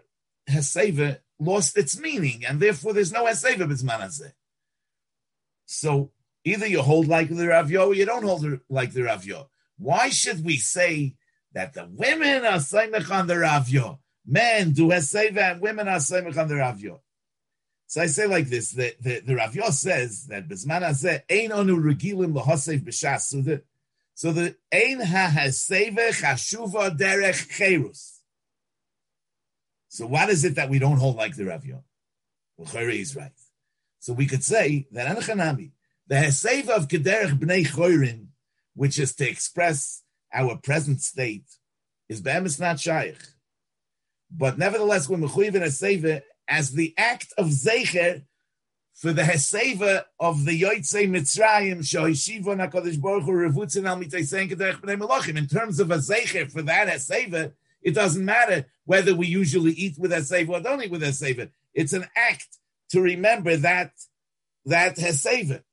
Heseva 0.49 1.19
lost 1.39 1.77
its 1.77 1.99
meaning, 1.99 2.45
and 2.45 2.59
therefore 2.59 2.93
there's 2.93 3.11
no 3.11 3.25
Heseva 3.25 3.69
Bisman 3.69 4.01
Hazeh. 4.01 4.33
So 5.65 6.11
either 6.43 6.67
you 6.67 6.81
hold 6.81 7.07
like 7.07 7.29
the 7.29 7.35
Ravyo 7.35 7.87
or 7.87 7.93
you 7.93 8.05
don't 8.05 8.23
hold 8.23 8.59
like 8.69 8.93
the 8.93 9.01
Ravyo. 9.01 9.47
Why 9.77 10.09
should 10.09 10.43
we 10.43 10.57
say 10.57 11.15
that 11.53 11.73
the 11.73 11.87
women 11.91 12.43
are 12.43 12.57
Saimach 12.57 13.09
on 13.11 13.27
the 13.27 13.35
Ravyo? 13.35 13.99
Men 14.25 14.71
do 14.71 14.89
Heseva 14.89 15.51
and 15.51 15.61
women 15.61 15.87
are 15.87 15.97
Saimach 15.97 16.37
on 16.37 16.47
the 16.47 16.55
Ravyo. 16.55 16.99
So 17.87 18.01
I 18.01 18.05
say 18.05 18.27
like 18.27 18.49
this: 18.49 18.71
the 18.71 18.93
the, 18.99 19.21
the 19.21 19.71
says 19.71 20.27
that 20.27 20.47
Bisman 20.47 20.81
Hazeh 20.81 21.21
Ein 21.29 21.49
Onu 21.49 21.81
Regilim 21.81 22.33
Lahasev 22.33 22.81
B'Shas 22.81 23.21
Suda. 23.21 23.57
So 23.57 23.63
the 24.33 24.57
Ein 24.73 24.99
Ha 24.99 25.31
Heseva 25.33 26.09
Chashuva 26.09 26.97
Derech 26.97 27.49
Cherus. 27.49 28.19
So 29.87 30.05
what 30.05 30.29
is 30.29 30.43
it 30.43 30.55
that 30.55 30.69
we 30.69 30.77
don't 30.77 30.97
hold 30.97 31.15
like 31.15 31.37
the 31.37 31.43
Ravyo? 31.43 31.83
Well, 32.57 32.89
is 32.89 33.15
right. 33.15 33.31
So 33.99 34.11
we 34.11 34.25
could 34.25 34.43
say 34.43 34.87
that 34.91 35.07
Anachanami, 35.07 35.71
the 36.07 36.15
Heseva 36.15 36.71
of 36.71 36.89
Kederech 36.89 37.39
Bnei 37.39 37.65
Choyrin, 37.65 38.27
which 38.75 38.99
is 38.99 39.15
to 39.15 39.29
express 39.29 40.03
our 40.33 40.57
present 40.57 41.01
state, 41.01 41.45
is 42.09 42.19
Be'emes 42.19 42.59
not 42.59 42.81
Shaykh. 42.81 43.15
But 44.29 44.57
nevertheless, 44.57 45.07
when 45.07 45.21
Mechuyiv 45.21 45.55
in 45.55 46.21
as 46.49 46.71
the 46.71 46.93
act 46.97 47.33
of 47.37 47.47
Zecher 47.47 48.23
for 48.99 49.13
the 49.13 49.21
Heseva 49.21 50.03
of 50.19 50.43
the 50.43 50.61
Yotzei 50.61 51.09
Mitzrayim, 51.09 51.79
Shohishiva 51.79 52.43
Nakadosh 52.43 52.99
Baruch 52.99 53.23
Hu 53.23 53.31
Revutzin 53.31 53.87
Al 53.87 53.95
Mitaysein 53.95 54.51
Kederech 54.51 54.81
Bnei 54.81 54.99
Melachim, 54.99 55.37
in 55.37 55.47
terms 55.47 55.79
of 55.79 55.89
a 55.89 55.99
Zecher 55.99 56.51
for 56.51 56.61
that 56.63 56.89
Heseva, 56.89 57.53
it 57.81 57.95
doesn't 57.95 58.25
matter 58.25 58.65
whether 58.83 59.15
we 59.15 59.25
usually 59.25 59.71
eat 59.71 59.97
with 59.97 60.11
Heseva 60.11 60.49
or 60.49 60.59
don't 60.59 60.83
eat 60.83 60.91
with 60.91 61.01
Heseva. 61.01 61.49
It's 61.73 61.93
an 61.93 62.07
act 62.13 62.57
to 62.89 62.99
remember 63.01 63.55
that 63.55 63.93
that 64.65 64.97
Heseva. 64.97 65.63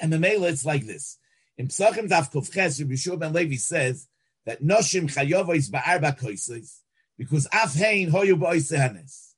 And 0.00 0.12
the 0.12 0.18
Mela, 0.18 0.48
it's 0.48 0.66
like 0.66 0.84
this. 0.84 1.18
In 1.56 1.68
Psachim 1.68 2.08
Daf 2.08 2.32
Kovches, 2.32 2.84
Yeshua 2.84 3.16
ben 3.16 3.32
Levi 3.32 3.54
says 3.54 4.08
that 4.44 4.60
Noshim 4.60 5.02
Chayovois 5.02 5.70
Ba'arba 5.70 6.18
Koisos, 6.18 6.80
because 7.16 7.46
Afhein 7.54 8.10
Hoyu 8.10 8.34
Ba'oisehanes. 8.34 9.31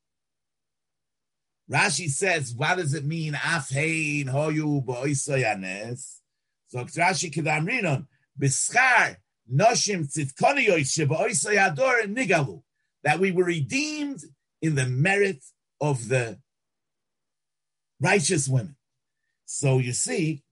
Rashi 1.70 2.08
says, 2.08 2.54
what 2.54 2.76
does 2.76 2.94
it 2.94 3.04
mean, 3.04 3.32
Afhein 3.32 4.26
Hoyu 4.26 4.84
Ba'oisehanes? 4.84 6.18
So 6.68 6.84
Rashi 6.84 7.32
Kedamrinon, 7.32 8.06
Bischar 8.40 9.16
Noshim 9.52 10.06
Tzitkoniyos 10.06 11.06
Sheba'oiseyador 11.06 12.14
Nigalu, 12.14 12.62
that 13.02 13.18
we 13.18 13.32
were 13.32 13.44
redeemed 13.44 14.20
in 14.60 14.74
the 14.74 14.86
merit 14.86 15.42
of 15.80 16.08
the 16.08 16.38
righteous 18.00 18.48
women. 18.48 18.76
So 19.46 19.78
you 19.78 19.92
see, 19.92 20.42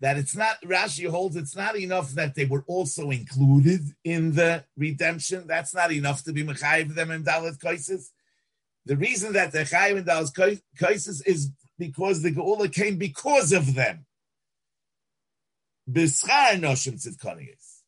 that 0.00 0.16
it's 0.16 0.34
not 0.34 0.60
Rashi 0.62 1.08
holds 1.08 1.36
it's 1.36 1.54
not 1.54 1.76
enough 1.76 2.10
that 2.12 2.34
they 2.34 2.46
were 2.46 2.64
also 2.66 3.10
included 3.10 3.80
in 4.02 4.34
the 4.34 4.64
redemption. 4.76 5.46
That's 5.46 5.74
not 5.74 5.92
enough 5.92 6.24
to 6.24 6.32
be 6.32 6.42
mechayiv 6.42 6.94
them 6.94 7.10
in 7.10 7.22
Dalit 7.22 7.58
Kaisis. 7.58 8.06
The 8.90 8.96
reason 8.96 9.34
that 9.34 9.52
they're 9.52 9.64
chayiv 9.64 9.98
in 9.98 10.58
Kaisis 10.76 11.24
is 11.24 11.52
because 11.78 12.22
the 12.22 12.32
Geula 12.32 12.74
came 12.74 12.96
because 12.96 13.52
of 13.52 13.76
them. 13.76 14.04
B'schar 15.88 16.58
noshim 16.58 16.94
tzidkoniyis. 16.94 17.82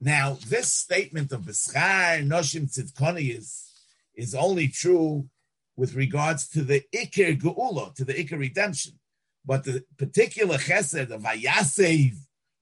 Now, 0.00 0.36
this 0.48 0.72
statement 0.72 1.30
of 1.30 1.42
b'schar 1.42 2.26
noshim 2.26 2.76
tzidkoniyis 2.76 3.70
is 4.16 4.34
only 4.34 4.66
true 4.66 5.28
with 5.76 5.94
regards 5.94 6.48
to 6.48 6.64
the 6.64 6.82
ikir 6.92 7.40
geula, 7.40 7.94
to 7.94 8.04
the 8.04 8.14
ikir 8.14 8.40
redemption. 8.40 8.98
But 9.46 9.62
the 9.62 9.84
particular 9.96 10.58
chesed 10.58 11.10
of 11.12 11.22
Vayasev, 11.22 12.16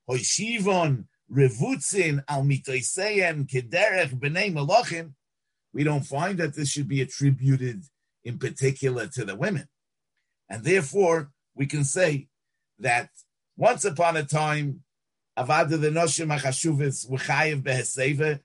Hoshivon, 0.06 1.06
Revutzin, 1.32 2.22
Al 2.28 2.42
Mitoiseyem, 2.42 3.48
Kederech, 3.48 4.10
B'nei 4.20 4.52
Malachim, 4.52 5.14
we 5.76 5.84
don't 5.84 6.06
find 6.06 6.38
that 6.38 6.54
this 6.54 6.70
should 6.70 6.88
be 6.88 7.02
attributed 7.02 7.84
in 8.24 8.38
particular 8.38 9.06
to 9.08 9.26
the 9.26 9.36
women. 9.36 9.68
And 10.48 10.64
therefore, 10.64 11.32
we 11.54 11.66
can 11.66 11.84
say 11.84 12.28
that 12.78 13.10
once 13.58 13.84
upon 13.84 14.16
a 14.16 14.22
time, 14.22 14.84
Avada 15.36 15.78
the 15.78 15.90
Noshim 15.90 16.34
HaChashuvis 16.34 17.10
V'chayev 17.10 17.62
Beheseva 17.62 18.40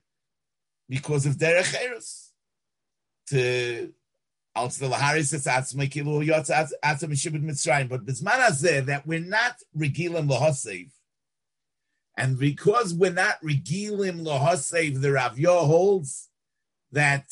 because 0.90 1.24
of 1.24 1.36
Derech 1.36 1.74
Eros. 1.82 2.32
To 3.28 3.94
but 4.54 4.68
Bisman 4.68 5.00
Hazeh, 8.44 8.84
that 8.84 9.06
we're 9.06 9.20
not 9.20 9.56
regilim 9.74 10.28
lahasev, 10.28 10.90
and 12.18 12.38
because 12.38 12.92
we're 12.92 13.10
not 13.10 13.40
regilim 13.42 14.20
lahasev, 14.20 15.00
the 15.00 15.12
Rav 15.12 15.38
Yo 15.38 15.64
holds 15.64 16.28
that 16.92 17.26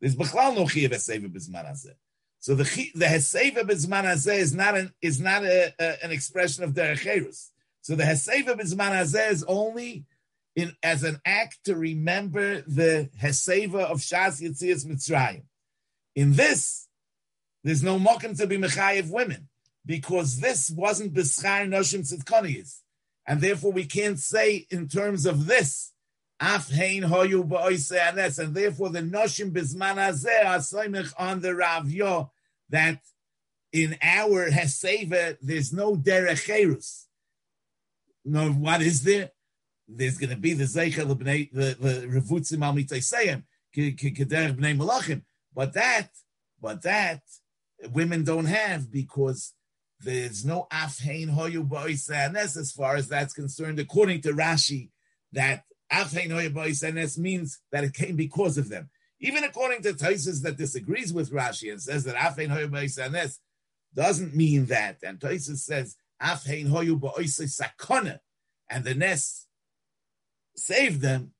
there's 0.00 0.16
b'chlal 0.16 0.54
no 0.54 0.64
chiyav 0.64 0.90
heseva 0.90 1.28
Bisman 1.28 1.66
Hazeh. 1.66 1.94
So 2.38 2.54
the 2.54 2.64
the 2.94 3.06
heseva 3.06 3.62
Bisman 3.62 4.04
Hazeh 4.04 4.38
is 4.38 4.54
not 4.54 4.76
an 4.76 4.92
is 5.02 5.20
not 5.20 5.44
a, 5.44 5.74
a, 5.78 6.04
an 6.04 6.10
expression 6.10 6.64
of 6.64 6.72
derecherus. 6.72 7.50
So 7.82 7.94
the 7.94 8.04
heseva 8.04 8.58
Bisman 8.58 8.92
Hazeh 8.92 9.30
is 9.30 9.44
only 9.44 10.06
in 10.56 10.74
as 10.82 11.04
an 11.04 11.20
act 11.24 11.58
to 11.64 11.76
remember 11.76 12.62
the 12.62 13.10
heseva 13.20 13.84
of 13.84 13.98
Shas 13.98 14.40
Yitzias 14.42 14.86
Mitzrayim. 14.86 15.42
In 16.16 16.32
this, 16.34 16.88
there's 17.62 17.82
no 17.82 17.98
mokum 17.98 18.36
to 18.38 18.46
be 18.46 18.56
mechayev 18.56 19.10
women 19.10 19.48
because 19.84 20.40
this 20.40 20.70
wasn't 20.70 21.14
b'schar 21.14 21.68
noshim 21.68 22.00
tzidkoniyis, 22.00 22.80
and 23.26 23.40
therefore 23.40 23.72
we 23.72 23.84
can't 23.84 24.18
say 24.18 24.66
in 24.70 24.88
terms 24.88 25.26
of 25.26 25.46
this 25.46 25.89
and 26.40 26.62
therefore 28.54 28.88
the 28.88 29.00
noshim 29.00 29.52
bisman 29.52 29.96
hazeh 29.96 31.14
on 31.18 31.40
the 31.40 31.48
ravyo 31.50 32.30
that 32.70 33.00
in 33.72 33.96
our 34.02 34.50
heseva 34.50 35.36
there's 35.42 35.72
no 35.72 35.96
derecherus. 35.96 37.06
No, 38.24 38.50
what 38.52 38.82
is 38.82 39.02
there? 39.02 39.30
There's 39.86 40.18
going 40.18 40.30
to 40.30 40.36
be 40.36 40.54
the 40.54 40.64
zeichel 40.64 41.08
the 41.08 41.76
the 41.78 42.06
revutzim 42.06 42.64
al 42.64 42.74
mitayseim 42.74 43.44
kederech 43.76 44.56
bnei 44.56 44.76
malachim. 44.76 45.22
But 45.54 45.74
that, 45.74 46.08
but 46.60 46.82
that, 46.82 47.22
women 47.92 48.24
don't 48.24 48.46
have 48.46 48.90
because 48.90 49.52
there's 50.00 50.44
no 50.44 50.66
afhein 50.72 51.34
hoyu 51.34 51.68
ba'oisanes 51.68 52.56
as 52.56 52.72
far 52.72 52.96
as 52.96 53.08
that's 53.08 53.34
concerned. 53.34 53.78
According 53.78 54.22
to 54.22 54.32
Rashi, 54.32 54.90
that 55.32 55.64
Afhein 55.92 57.18
means 57.18 57.60
that 57.72 57.84
it 57.84 57.94
came 57.94 58.16
because 58.16 58.58
of 58.58 58.68
them. 58.68 58.90
Even 59.20 59.44
according 59.44 59.82
to 59.82 59.92
Taisus 59.92 60.42
that 60.42 60.56
disagrees 60.56 61.12
with 61.12 61.32
Rashi 61.32 61.70
and 61.70 61.82
says 61.82 62.04
that 62.04 62.16
Afhein 62.16 62.48
Hoyu 62.48 63.38
doesn't 63.94 64.34
mean 64.34 64.66
that. 64.66 64.98
And 65.02 65.18
Taisus 65.18 65.58
says 65.58 65.96
Afhein 66.22 66.68
Hoyu 66.68 66.98
Sakona, 66.98 68.20
and 68.68 68.84
the 68.84 68.94
Nes 68.94 69.46
saved 70.56 71.00
them, 71.00 71.32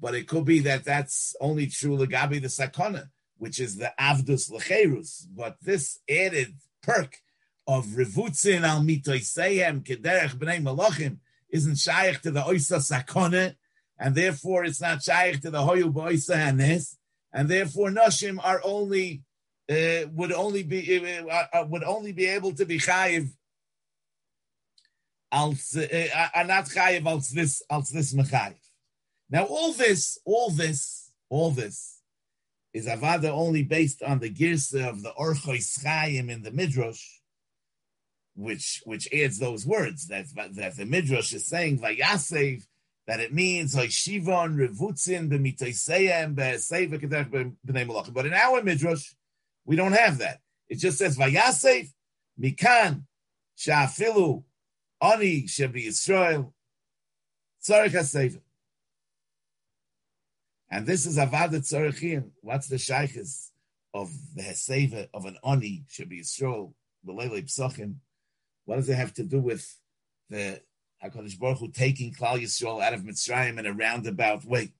but 0.00 0.14
it 0.14 0.28
could 0.28 0.44
be 0.44 0.60
that 0.60 0.84
that's 0.84 1.34
only 1.40 1.66
true 1.66 1.96
Lagabi 1.96 2.40
the 2.40 2.48
Sakona, 2.48 3.08
which 3.36 3.58
is 3.58 3.76
the 3.76 3.92
Avdus 4.00 4.50
Lecherus. 4.50 5.26
But 5.34 5.56
this 5.60 5.98
added 6.08 6.54
perk 6.82 7.18
of 7.66 7.86
Revutzin 7.86 8.62
al 8.62 8.80
Mitoiseyem 8.80 9.82
Kederech 9.82 10.36
B'nei 10.36 10.62
Malachim 10.62 11.18
isn't 11.50 11.78
shaykh 11.78 12.20
to 12.22 12.30
the 12.30 12.42
Oisa 12.42 12.78
Sakona, 12.78 13.56
and 13.98 14.14
therefore 14.14 14.64
it's 14.64 14.80
not 14.80 15.02
shaykh 15.02 15.40
to 15.40 15.50
the 15.50 15.58
Hoyu 15.58 15.92
B'Oisa 15.92 16.36
Hanes, 16.36 16.96
and 17.32 17.48
therefore 17.48 17.90
Nashim 17.90 18.38
are 18.42 18.60
only 18.64 19.22
uh, 19.70 20.06
would 20.12 20.32
only 20.32 20.62
be 20.62 21.22
uh, 21.30 21.44
uh, 21.52 21.66
would 21.68 21.84
only 21.84 22.12
be 22.12 22.26
able 22.26 22.52
to 22.54 22.64
be 22.64 22.78
chayiv 22.78 23.28
als 25.30 25.76
uh, 25.76 26.28
are 26.34 26.44
not 26.44 26.64
chayiv 26.66 27.04
als 27.06 27.30
this 27.30 27.62
als 27.70 27.90
this 27.90 28.14
mechayiv. 28.14 28.56
Now 29.30 29.44
all 29.44 29.72
this, 29.72 30.18
all 30.24 30.50
this, 30.50 31.10
all 31.28 31.50
this 31.50 32.00
is 32.72 32.86
avada 32.86 33.28
only 33.28 33.62
based 33.62 34.02
on 34.02 34.20
the 34.20 34.30
girsa 34.30 34.88
of 34.88 35.02
the 35.02 35.12
orchois 35.18 35.84
chayim 35.84 36.30
in 36.30 36.42
the 36.42 36.50
midrash, 36.50 37.20
which 38.34 38.80
which 38.84 39.12
adds 39.12 39.38
those 39.38 39.66
words 39.66 40.06
that 40.08 40.26
that 40.54 40.76
the 40.76 40.86
midrash 40.86 41.34
is 41.34 41.46
saying 41.46 41.78
vayasev 41.80 42.66
that 43.08 43.20
it 43.20 43.32
means 43.32 43.74
Shivon 43.74 44.54
Revutzin 44.54 45.30
b'mitoiseyem 45.30 46.34
b'seiv 46.34 46.90
b'nei 46.90 47.86
malachim. 47.88 48.12
But 48.12 48.26
in 48.26 48.34
our 48.34 48.62
midrash, 48.62 49.14
we 49.64 49.76
don't 49.76 49.94
have 49.94 50.18
that. 50.18 50.40
It 50.68 50.76
just 50.76 50.98
says 50.98 51.16
Vayasef 51.16 51.88
Mikan 52.38 53.04
Shafilu 53.56 54.44
Ani 55.00 55.44
Shebi 55.44 55.86
Yisrael 55.86 56.52
Tzarech 57.66 57.92
HaSeiv. 57.92 58.38
And 60.70 60.86
this 60.86 61.06
is 61.06 61.16
Avadat 61.16 61.66
Tzarechim. 61.66 62.28
What's 62.42 62.68
the 62.68 62.76
shaykhis 62.76 63.48
of 63.94 64.10
the 64.34 64.42
Heseva 64.42 65.08
of 65.14 65.24
an 65.24 65.38
Ani 65.42 65.86
Shebi 65.90 66.20
Yisrael 66.20 66.74
B'leilei 67.06 67.44
Psachim? 67.44 67.94
What 68.66 68.76
does 68.76 68.90
it 68.90 68.96
have 68.96 69.14
to 69.14 69.24
do 69.24 69.40
with 69.40 69.66
the 70.28 70.60
HaKadosh 71.04 71.38
Baruch 71.38 71.58
Hu 71.58 71.68
taking 71.68 72.12
Klal 72.12 72.40
Yisrael 72.40 72.82
out 72.82 72.94
of 72.94 73.02
Mitzrayim 73.02 73.58
in 73.58 73.66
a 73.66 73.72
roundabout 73.72 74.44
way? 74.44 74.72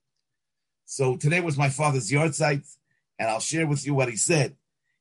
So 0.85 1.17
today 1.17 1.39
was 1.39 1.57
my 1.57 1.69
father's 1.69 2.09
yahrzeit, 2.09 2.67
and 3.17 3.29
I'll 3.29 3.39
share 3.39 3.67
with 3.67 3.85
you 3.85 3.93
what 3.93 4.09
he 4.09 4.15
said. 4.15 4.55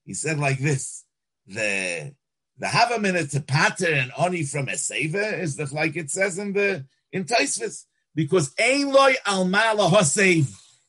He 0.04 0.14
said 0.14 0.38
like 0.38 0.58
this: 0.58 1.04
the 1.46 2.14
the 2.58 2.68
have 2.68 2.90
a 2.90 3.00
minute 3.00 3.30
to 3.30 3.40
pater 3.40 3.92
and 3.92 4.12
oni 4.18 4.42
from 4.42 4.66
Eseva 4.66 5.38
is 5.38 5.56
the, 5.56 5.72
like 5.72 5.96
it 5.96 6.10
says 6.10 6.38
in 6.38 6.52
the 6.52 6.84
in 7.12 7.24
Taisvis, 7.24 7.84
because 8.14 8.52
ein 8.58 8.90
loy 8.90 9.14
al 9.24 9.44
mala 9.44 9.90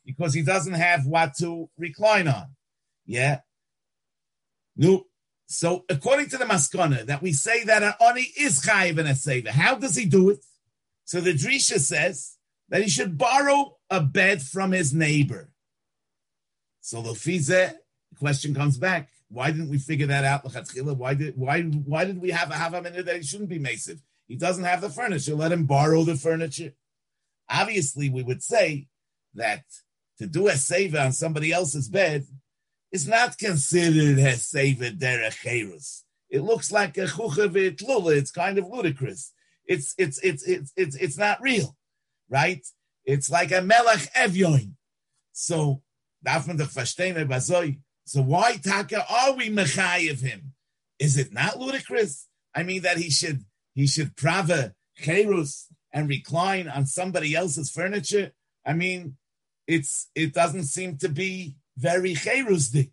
because 0.05 0.33
he 0.33 0.41
doesn't 0.41 0.73
have 0.73 1.05
what 1.05 1.35
to 1.37 1.69
recline 1.77 2.27
on. 2.27 2.47
Yeah. 3.05 3.39
No. 4.75 5.05
So 5.51 5.83
according 5.89 6.29
to 6.29 6.37
the 6.37 6.45
Maskana, 6.45 7.07
that 7.07 7.23
we 7.23 7.33
say 7.33 7.63
that 7.63 7.81
an 7.81 7.93
oni 7.99 8.21
is 8.37 8.61
chayiv 8.61 8.99
in 8.99 9.07
a 9.07 9.11
seva, 9.11 9.47
How 9.47 9.73
does 9.73 9.95
he 9.95 10.05
do 10.05 10.29
it? 10.29 10.45
So 11.05 11.19
the 11.21 11.33
Drisha 11.33 11.79
says 11.79 12.37
that 12.69 12.83
he 12.83 12.87
should 12.87 13.17
borrow 13.17 13.77
a 13.89 13.99
bed 13.99 14.43
from 14.43 14.71
his 14.71 14.93
neighbor. 14.93 15.49
So 16.81 17.01
the 17.01 17.15
Fize, 17.15 17.47
the 17.47 17.79
question 18.19 18.53
comes 18.53 18.77
back: 18.77 19.09
Why 19.29 19.49
didn't 19.49 19.71
we 19.71 19.79
figure 19.79 20.05
that 20.05 20.23
out? 20.23 20.43
Why 20.43 21.15
did 21.15 21.35
why 21.35 21.63
why 21.63 22.05
did 22.05 22.21
we 22.21 22.29
have 22.29 22.51
a 22.51 22.81
minute 22.83 23.07
that 23.07 23.15
he 23.15 23.23
shouldn't 23.23 23.49
be 23.49 23.57
massive? 23.57 24.03
He 24.27 24.35
doesn't 24.35 24.63
have 24.63 24.81
the 24.81 24.89
furniture. 24.91 25.33
Let 25.33 25.51
him 25.51 25.65
borrow 25.65 26.03
the 26.03 26.15
furniture. 26.15 26.73
Obviously, 27.49 28.07
we 28.11 28.21
would 28.21 28.43
say 28.43 28.87
that 29.33 29.63
to 30.19 30.27
do 30.27 30.47
a 30.47 30.51
seva 30.51 31.05
on 31.05 31.11
somebody 31.11 31.51
else's 31.51 31.89
bed 31.89 32.27
is 32.91 33.07
not 33.07 33.37
considered 33.37 34.19
a 34.19 34.33
seva 34.33 34.97
derech 34.97 36.03
It 36.29 36.41
looks 36.41 36.71
like 36.71 36.97
a 36.97 37.05
chuchavit 37.05 37.81
lula. 37.87 38.13
It's 38.15 38.31
kind 38.31 38.57
of 38.57 38.67
ludicrous. 38.67 39.33
It's 39.65 39.93
it's 39.97 40.19
it's 40.19 40.43
it's 40.43 40.73
it's 40.75 40.95
it's 40.95 41.17
not 41.17 41.41
real, 41.41 41.75
right? 42.29 42.65
It's 43.05 43.29
like 43.29 43.51
a 43.51 43.61
melech 43.61 44.11
evyoin. 44.13 44.73
So 45.31 45.81
So 48.05 48.21
why 48.21 48.57
taka 48.57 49.05
are 49.09 49.33
we 49.33 49.49
mechayiv 49.49 50.21
him? 50.21 50.53
Is 50.97 51.17
it 51.17 51.31
not 51.31 51.59
ludicrous? 51.59 52.27
I 52.55 52.63
mean 52.63 52.81
that 52.81 52.97
he 52.97 53.09
should 53.09 53.45
he 53.73 53.87
should 53.87 54.15
prava 54.15 54.73
cherus 54.97 55.67
and 55.93 56.09
recline 56.09 56.67
on 56.67 56.85
somebody 56.85 57.35
else's 57.35 57.71
furniture. 57.71 58.31
I 58.65 58.73
mean, 58.73 59.17
it's 59.67 60.09
it 60.15 60.33
doesn't 60.33 60.65
seem 60.65 60.97
to 60.97 61.09
be 61.09 61.55
very 61.79 62.13
cherusdik. 62.13 62.91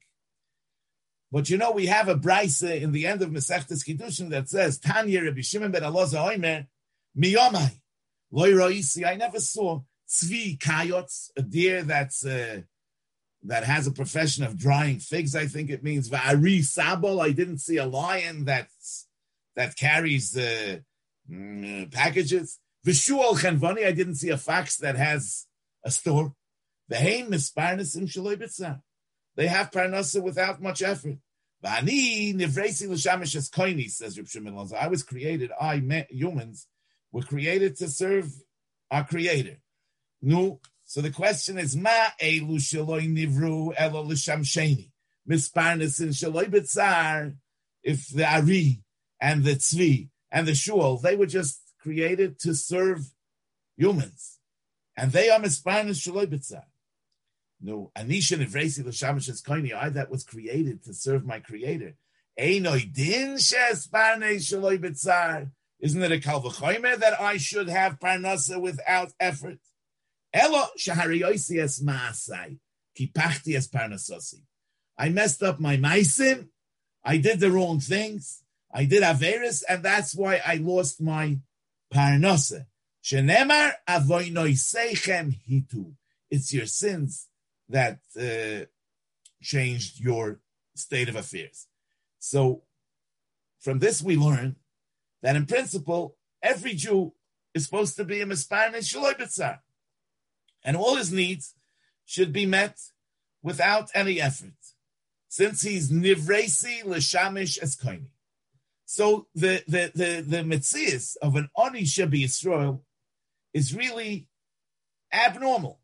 But 1.32 1.50
you 1.50 1.58
know, 1.58 1.72
we 1.72 1.86
have 1.86 2.08
a 2.08 2.14
brisa 2.14 2.80
in 2.80 2.92
the 2.92 3.06
end 3.06 3.20
of 3.20 3.30
Masechtas 3.30 3.84
Kiddushin 3.84 4.30
that 4.30 4.48
says, 4.48 4.78
Tanya 4.78 5.24
Rabbi 5.24 5.40
Shimon 5.40 5.72
ben 5.72 5.82
Elazar 5.82 6.32
Oimer, 6.32 6.66
miyomai, 7.18 7.72
loy 8.30 8.52
roisi, 8.52 9.04
I 9.04 9.16
never 9.16 9.40
saw 9.40 9.80
tzvi 10.08 10.58
kayots, 10.58 11.30
a 11.36 11.42
deer 11.42 11.82
that's 11.82 12.24
uh, 12.24 12.60
that 13.42 13.64
has 13.64 13.86
a 13.86 13.92
profession 13.92 14.44
of 14.44 14.56
drying 14.56 14.98
figs. 14.98 15.34
I 15.34 15.46
think 15.46 15.70
it 15.70 15.82
means 15.82 16.08
va'ari 16.08 16.60
sabol. 16.60 17.20
I 17.20 17.32
didn't 17.32 17.58
see 17.58 17.76
a 17.76 17.86
lion 17.86 18.44
that's 18.44 19.06
that 19.56 19.76
carries 19.76 20.36
uh, 20.36 20.78
packages. 21.90 22.58
Vishual 22.86 23.38
chenvani. 23.40 23.84
I 23.84 23.92
didn't 23.92 24.14
see 24.16 24.30
a 24.30 24.38
fox 24.38 24.76
that 24.78 24.96
has 24.96 25.46
a 25.84 25.90
store. 25.90 26.34
They 26.88 27.18
have 29.46 29.70
parnasa 29.70 30.22
without 30.22 30.62
much 30.62 30.82
effort. 30.82 31.18
Says 31.62 31.82
Reb 34.18 34.28
Shimon 34.28 34.68
I 34.78 34.88
was 34.88 35.02
created. 35.02 35.50
I 35.60 36.06
humans 36.10 36.66
were 37.12 37.22
created 37.22 37.76
to 37.76 37.88
serve 37.88 38.32
our 38.90 39.04
Creator. 39.04 39.58
Nu 40.22 40.58
so 40.88 41.00
the 41.00 41.10
question 41.10 41.58
is, 41.58 41.76
Ma 41.76 42.10
elu 42.22 42.58
shaloi 42.58 43.12
nivru 43.12 43.74
elo 43.76 44.02
l'sham 44.02 44.44
sheni. 44.44 44.92
Misparnis 45.28 46.00
in 46.00 46.10
shaloi 46.10 46.44
betzar, 46.44 47.34
if 47.82 48.06
the 48.08 48.24
Ari 48.24 48.84
and 49.20 49.42
the 49.42 49.56
Tzvi 49.56 50.10
and 50.30 50.46
the 50.46 50.54
Shul, 50.54 50.98
they 50.98 51.16
were 51.16 51.26
just 51.26 51.60
created 51.80 52.38
to 52.38 52.54
serve 52.54 53.10
humans. 53.76 54.38
And 54.96 55.10
they 55.10 55.28
are 55.28 55.40
misparnis 55.40 56.06
shaloi 56.06 56.26
betzar. 56.26 56.62
No, 57.60 57.90
anisha 57.96 58.36
nivresi 58.36 58.84
l'shamish 58.84 59.28
es 59.28 59.42
koini, 59.42 59.74
I 59.74 59.88
that 59.90 60.10
was 60.10 60.24
created 60.24 60.84
to 60.84 60.92
serve 60.92 61.24
my 61.24 61.40
creator. 61.40 61.94
Einoi 62.38 62.92
din 62.92 63.38
shes 63.38 63.86
parnes 63.86 64.46
shaloi 64.46 64.78
betzar. 64.78 65.50
Isn't 65.80 66.02
it 66.02 66.12
a 66.12 66.18
kalvachomer 66.18 66.98
that 66.98 67.20
I 67.20 67.38
should 67.38 67.68
have 67.68 67.98
parnasa 67.98 68.60
without 68.60 69.12
effort? 69.18 69.58
Elo 70.34 70.64
shahariyosi 70.78 71.82
maasai, 71.82 72.58
kipachti 72.98 73.56
es. 73.56 74.34
I 74.98 75.08
messed 75.08 75.42
up 75.42 75.58
my 75.58 75.76
maisim. 75.76 76.48
I 77.04 77.16
did 77.18 77.40
the 77.40 77.50
wrong 77.50 77.80
things. 77.80 78.42
I 78.72 78.84
did 78.84 79.02
averis, 79.02 79.62
and 79.66 79.82
that's 79.82 80.14
why 80.14 80.40
I 80.44 80.56
lost 80.56 81.00
my 81.00 81.38
parnasa. 81.92 82.66
Shenemar 83.02 83.72
avoinoisechem 83.88 85.38
hitu. 85.48 85.94
It's 86.30 86.52
your 86.52 86.66
sins 86.66 87.28
that 87.68 87.98
uh, 88.18 88.66
changed 89.42 90.00
your 90.00 90.40
state 90.74 91.08
of 91.08 91.16
affairs. 91.16 91.66
So, 92.18 92.62
from 93.60 93.78
this 93.78 94.02
we 94.02 94.16
learn 94.16 94.56
that 95.22 95.36
in 95.36 95.46
principle, 95.46 96.16
every 96.42 96.74
Jew 96.74 97.12
is 97.54 97.64
supposed 97.64 97.96
to 97.96 98.04
be 98.04 98.20
a 98.20 98.26
mispan 98.26 98.74
and 98.74 98.84
shaloi 98.84 99.58
and 100.64 100.76
all 100.76 100.96
his 100.96 101.12
needs 101.12 101.54
should 102.04 102.32
be 102.32 102.46
met 102.46 102.78
without 103.42 103.88
any 103.94 104.20
effort, 104.20 104.58
since 105.28 105.62
he's 105.62 105.90
nivresi 105.90 106.84
l'shamish 106.84 107.58
eskoini. 107.62 108.10
So 108.84 109.26
the 109.34 109.62
the 109.66 109.90
the 109.94 110.24
the 110.26 110.42
mitzias 110.42 111.16
of 111.22 111.36
an 111.36 111.48
oni 111.56 111.82
shabi 111.82 112.24
Yisrael 112.24 112.80
is 113.52 113.74
really 113.74 114.28
abnormal. 115.12 115.80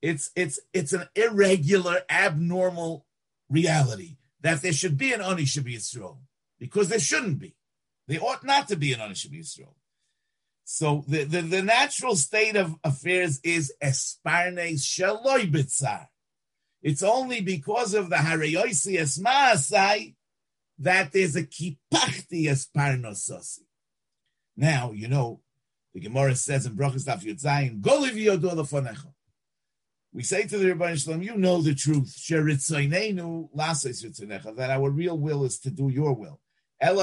It's 0.00 0.30
it's 0.36 0.60
it's 0.72 0.92
an 0.92 1.08
irregular, 1.14 2.00
abnormal 2.08 3.06
reality 3.48 4.16
that 4.40 4.62
there 4.62 4.72
should 4.72 4.96
be 4.96 5.12
an 5.12 5.20
oni 5.20 5.42
shabi 5.42 5.74
Yisrael 5.74 6.18
because 6.58 6.88
there 6.88 7.00
shouldn't 7.00 7.38
be. 7.38 7.56
They 8.06 8.18
ought 8.18 8.44
not 8.44 8.68
to 8.68 8.76
be 8.76 8.92
an 8.92 9.00
oni 9.00 9.14
shabi 9.14 9.40
Yisrael. 9.40 9.74
So 10.64 11.02
the, 11.08 11.24
the, 11.24 11.40
the 11.40 11.62
natural 11.62 12.14
state 12.14 12.54
of 12.54 12.76
affairs 12.84 13.40
is 13.42 13.72
esparnes 13.82 14.82
shaloi 14.82 15.50
bitzar. 15.50 16.08
It's 16.82 17.02
only 17.02 17.40
because 17.40 17.94
of 17.94 18.10
the 18.10 18.16
hareyosi 18.16 18.98
esmaasai 19.00 20.14
that 20.80 21.12
there's 21.12 21.36
a 21.36 21.42
kipachti 21.42 22.44
esparnososi. 22.44 23.60
Now, 24.56 24.92
you 24.92 25.08
know, 25.08 25.40
the 25.94 26.00
Gemara 26.00 26.36
says 26.36 26.66
in 26.66 26.76
Brachas 26.76 27.06
Daf 27.06 27.22
Yudzayin, 27.22 27.80
Goliv 27.80 28.12
Yodu 28.12 28.52
We 30.12 30.22
say 30.22 30.44
to 30.44 30.58
the 30.58 30.72
Ribono 30.72 31.02
Shel 31.02 31.14
Olam, 31.14 31.24
you 31.24 31.36
know 31.36 31.60
the 31.60 31.74
truth. 31.74 32.14
That 34.56 34.70
our 34.70 34.90
real 34.90 35.18
will 35.18 35.44
is 35.44 35.58
to 35.60 35.70
do 35.70 35.88
your 35.88 36.14
will. 36.14 36.40
There 36.80 36.96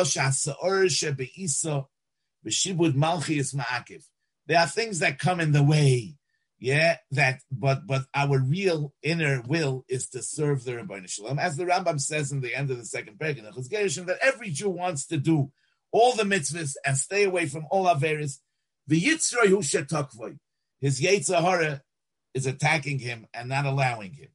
are 4.59 4.67
things 4.67 4.99
that 4.99 5.19
come 5.19 5.39
in 5.39 5.51
the 5.51 5.63
way, 5.63 6.15
yeah, 6.59 6.97
that, 7.11 7.41
but, 7.51 7.85
but 7.85 8.05
our 8.13 8.39
real 8.39 8.93
inner 9.03 9.43
will 9.47 9.85
is 9.87 10.09
to 10.09 10.23
serve 10.23 10.63
the 10.63 10.71
Ribono 10.73 11.09
Shel 11.09 11.25
Olam. 11.25 11.39
As 11.39 11.57
the 11.57 11.65
Rambam 11.65 12.01
says 12.01 12.31
in 12.31 12.41
the 12.41 12.55
end 12.55 12.71
of 12.71 12.77
the 12.77 12.85
second 12.85 13.19
paragraph, 13.19 13.53
that 13.55 14.17
every 14.21 14.49
Jew 14.49 14.69
wants 14.69 15.05
to 15.07 15.17
do 15.17 15.51
all 15.91 16.15
the 16.15 16.23
mitzvahs 16.23 16.75
and 16.85 16.97
stay 16.97 17.23
away 17.23 17.45
from 17.45 17.65
all. 17.69 17.83
The 17.85 18.39
yitzroy 18.89 19.47
hu 19.47 19.59
shetakvoy. 19.59 20.37
His 20.81 21.01
Yetzirah 21.01 21.81
is 22.35 22.45
attacking 22.45 22.99
him 22.99 23.25
and 23.33 23.49
not 23.49 23.65
allowing 23.65 24.13
him. 24.13 24.27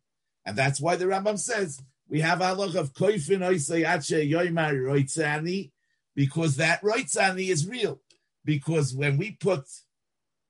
And 0.44 0.56
that's 0.56 0.80
why 0.80 0.96
the 0.96 1.04
Rambam 1.04 1.38
says 1.38 1.80
we 2.08 2.20
have 2.22 2.40
halach 2.40 2.74
of 2.74 2.92
koifin 2.94 3.40
oisayache 3.40 4.28
yoimar 4.28 4.74
roitzani, 4.74 5.70
because 6.16 6.56
that 6.56 6.82
roitzani 6.82 7.48
is 7.48 7.68
real. 7.68 8.00
Because 8.44 8.92
when 8.94 9.16
we 9.18 9.32
put 9.32 9.64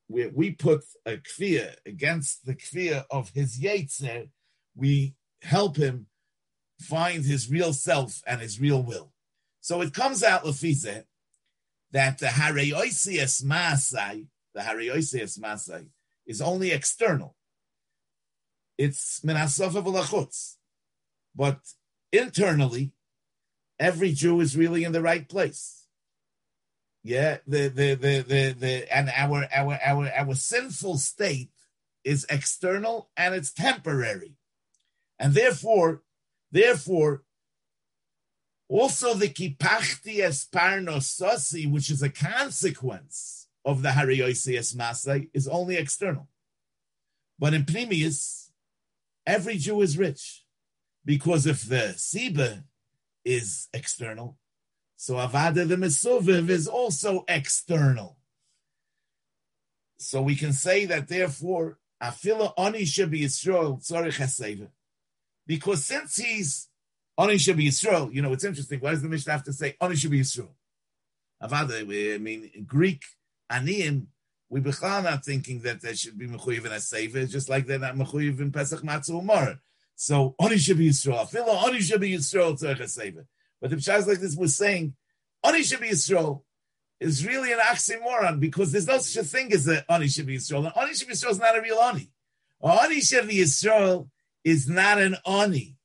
we, 0.09 0.29
we 0.29 0.53
put 0.53 0.83
a 1.05 1.19
kfir 1.19 1.75
against 1.85 2.47
the 2.47 2.55
kfir 2.55 3.05
of 3.11 3.31
his 3.31 3.61
yetzer, 3.61 4.29
we 4.75 5.15
help 5.43 5.77
him 5.77 6.07
find 6.81 7.25
his 7.25 7.51
real 7.51 7.73
self 7.73 8.23
and 8.27 8.41
his 8.41 8.61
real 8.61 8.83
will. 8.83 9.13
So 9.61 9.83
it 9.83 9.93
comes 9.93 10.23
out 10.23 10.45
lefize 10.45 11.05
that 11.93 12.19
the 12.19 12.27
hareyoisias 12.27 13.45
masai, 13.45 14.27
the 14.55 14.61
hareyoisias 14.61 15.39
masai, 15.39 15.87
is 16.27 16.41
only 16.41 16.71
external. 16.71 17.37
It's 18.81 19.21
minasofa 19.21 19.85
v'lachutz, 19.85 20.57
but 21.37 21.61
internally, 22.13 22.93
every 23.79 24.13
Jew 24.13 24.41
is 24.41 24.57
really 24.57 24.85
in 24.85 24.93
the 24.93 25.03
right 25.03 25.29
place. 25.29 25.85
Yeah, 27.05 27.39
the 27.47 27.69
the 27.69 27.95
the 27.95 28.25
the, 28.27 28.53
the 28.59 28.97
and 28.97 29.11
our 29.11 29.47
our 29.53 29.79
our 29.85 30.09
our 30.09 30.35
sinful 30.35 30.97
state 30.97 31.53
is 32.05 32.25
external 32.31 33.11
and 33.19 33.35
it's 33.35 33.53
temporary, 33.53 34.37
and 35.19 35.35
therefore, 35.35 36.03
therefore, 36.51 37.25
also, 38.67 39.13
the 39.13 39.29
kipachti 39.29 40.21
esparnosasi, 40.25 41.71
which 41.71 41.91
is 41.91 42.03
a 42.03 42.09
consequence 42.09 43.49
of 43.63 43.83
the 43.83 43.91
harioisias 43.91 44.75
masai, 44.75 45.29
is 45.35 45.47
only 45.47 45.77
external. 45.77 46.29
But 47.39 47.53
in 47.53 47.65
Pnimius, 47.65 48.50
every 49.31 49.57
Jew 49.57 49.81
is 49.81 49.97
rich. 49.97 50.45
Because 51.05 51.47
if 51.47 51.63
the 51.63 51.95
Siba 51.97 52.65
is 53.25 53.69
external, 53.73 54.37
so 54.97 55.15
Avada 55.15 55.67
the 55.67 55.77
Mesuviv 55.77 56.51
is 56.51 56.67
also 56.69 57.25
external. 57.27 58.19
So 59.99 60.21
we 60.23 60.35
can 60.35 60.53
say 60.53 60.87
that 60.87 61.09
therefore, 61.09 61.79
Afila 62.03 62.53
Oni 62.57 62.81
be 62.81 63.23
Yisrael 63.23 63.81
Tzorich 63.81 64.69
Because 65.47 65.85
since 65.85 66.17
he's 66.17 66.69
Oni 67.19 67.35
be 67.35 67.69
Yisrael. 67.69 68.13
You 68.13 68.23
know, 68.23 68.33
it's 68.33 68.45
interesting. 68.45 68.81
Why 68.81 68.93
does 68.93 69.03
the 69.03 69.09
Mishnah 69.09 69.33
have 69.33 69.45
to 69.45 69.53
say 69.53 69.77
Oni 69.81 69.95
be 69.95 70.21
Yisrael? 70.21 70.55
Avada, 71.43 71.81
I 71.81 72.19
mean, 72.19 72.51
in 72.55 72.65
Greek 72.65 73.03
Aniyim, 73.51 74.07
we 74.51 74.61
become 74.61 75.05
not 75.05 75.25
thinking 75.25 75.61
that 75.63 75.81
they 75.81 75.95
should 75.95 76.19
be 76.19 76.27
mechuyev 76.27 76.67
in 76.67 76.73
a 76.73 76.81
sefer, 76.81 77.25
just 77.25 77.49
like 77.49 77.67
they're 77.67 77.79
not 77.79 77.95
mechuyev 77.95 78.41
in 78.41 78.53
Pesach 78.53 78.81
Matzah 78.81 79.11
Umar. 79.11 79.61
So 79.95 80.35
Oni 80.39 80.59
should 80.59 80.79
be 80.79 80.91
Yisrael. 80.91 81.29
Feel 81.29 81.45
Oni 81.49 81.81
should 81.81 82.01
be 82.01 82.13
Yisrael 82.13 82.59
to 82.59 82.83
a 82.83 82.89
sefer. 82.89 83.27
But 83.61 83.71
the 83.71 83.77
Pshaz 83.77 84.07
like 84.07 84.19
this 84.19 84.37
was 84.37 84.57
saying, 84.57 84.95
Oni 85.45 85.63
should 85.63 85.81
be 85.81 85.91
Yisrael 85.91 86.43
is 86.99 87.27
really 87.27 87.53
an 87.53 87.61
oxymoron 87.61 88.41
because 88.41 88.73
there's 88.73 88.87
no 88.87 88.99
such 88.99 89.25
a 89.25 89.27
thing 89.27 89.53
as 89.53 89.67
an 89.69 89.83
Oni 89.89 90.09
should 90.09 90.27
be 90.27 90.37
Yisrael. 90.37 90.67
An 90.67 90.73
Oni 90.77 90.95
should 90.95 91.09
be 91.09 91.15
Yisrael 91.15 91.31
is 91.31 91.39
not 91.39 91.57
a 91.57 91.63
real 91.63 91.79
Oni. 91.79 92.11
Oni 92.61 93.01
should 93.01 93.29
be 93.29 93.37
Yisrael 93.37 94.09
is 94.43 94.69
not 94.69 94.99
an 94.99 95.17
Oni 95.25 95.77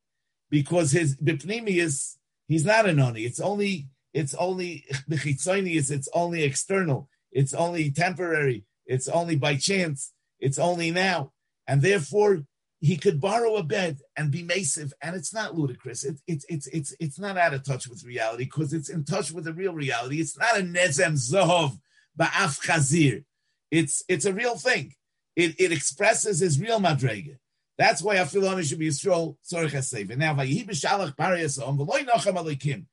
because 0.50 0.92
his 0.92 1.16
bipnimi 1.18 1.78
is 1.78 2.18
he's 2.48 2.66
not 2.66 2.88
an 2.88 3.00
oni. 3.00 3.22
It's 3.22 3.40
only 3.40 3.88
it's 4.14 4.34
only 4.34 4.86
it's 5.10 6.08
only 6.14 6.44
external. 6.44 7.10
It's 7.36 7.54
only 7.54 7.92
temporary. 7.92 8.64
It's 8.88 9.10
only 9.10 9.36
by 9.36 9.58
chance. 9.58 10.14
It's 10.40 10.58
only 10.58 10.90
now, 10.90 11.34
and 11.68 11.82
therefore 11.82 12.46
he 12.80 12.98
could 12.98 13.20
borrow 13.20 13.56
a 13.56 13.64
bed 13.64 14.00
and 14.16 14.32
be 14.32 14.44
massive, 14.44 14.94
and 15.02 15.16
it's 15.16 15.34
not 15.34 15.58
ludicrous. 15.58 16.04
It, 16.04 16.18
it's 16.28 16.46
it's 16.50 16.68
it's 16.68 16.96
it's 17.00 17.20
not 17.20 17.38
out 17.38 17.54
of 17.54 17.64
touch 17.64 17.88
with 17.88 18.04
reality 18.04 18.46
because 18.46 18.74
it's 18.74 18.90
in 18.90 19.04
touch 19.04 19.32
with 19.32 19.44
the 19.44 19.54
real 19.54 19.74
reality. 19.74 20.20
It's 20.22 20.38
not 20.38 20.58
a 20.58 20.62
nezem 20.62 21.14
zohov 21.14 21.78
ba'af 22.20 22.64
chazir. 22.66 23.26
It's 23.70 24.04
it's 24.08 24.26
a 24.26 24.34
real 24.34 24.58
thing. 24.58 24.94
It 25.36 25.60
it 25.60 25.72
expresses 25.72 26.40
his 26.40 26.60
real 26.60 26.80
madrega. 26.80 27.38
That's 27.78 28.02
why 28.02 28.20
I 28.20 28.26
feel 28.26 28.48
on 28.48 28.64
should 28.64 28.80
be 28.80 28.88
Yisrael 28.88 29.36
Tzorich 29.52 29.72
HaSev. 29.72 30.16
Now, 30.16 30.34
Vayihi 30.36 30.66
b'shalach 30.66 31.18
bari 31.18 31.42
yasom, 31.42 31.78
v'loi 31.78 32.08
nochem 32.08 32.36
alikim. 32.36 32.86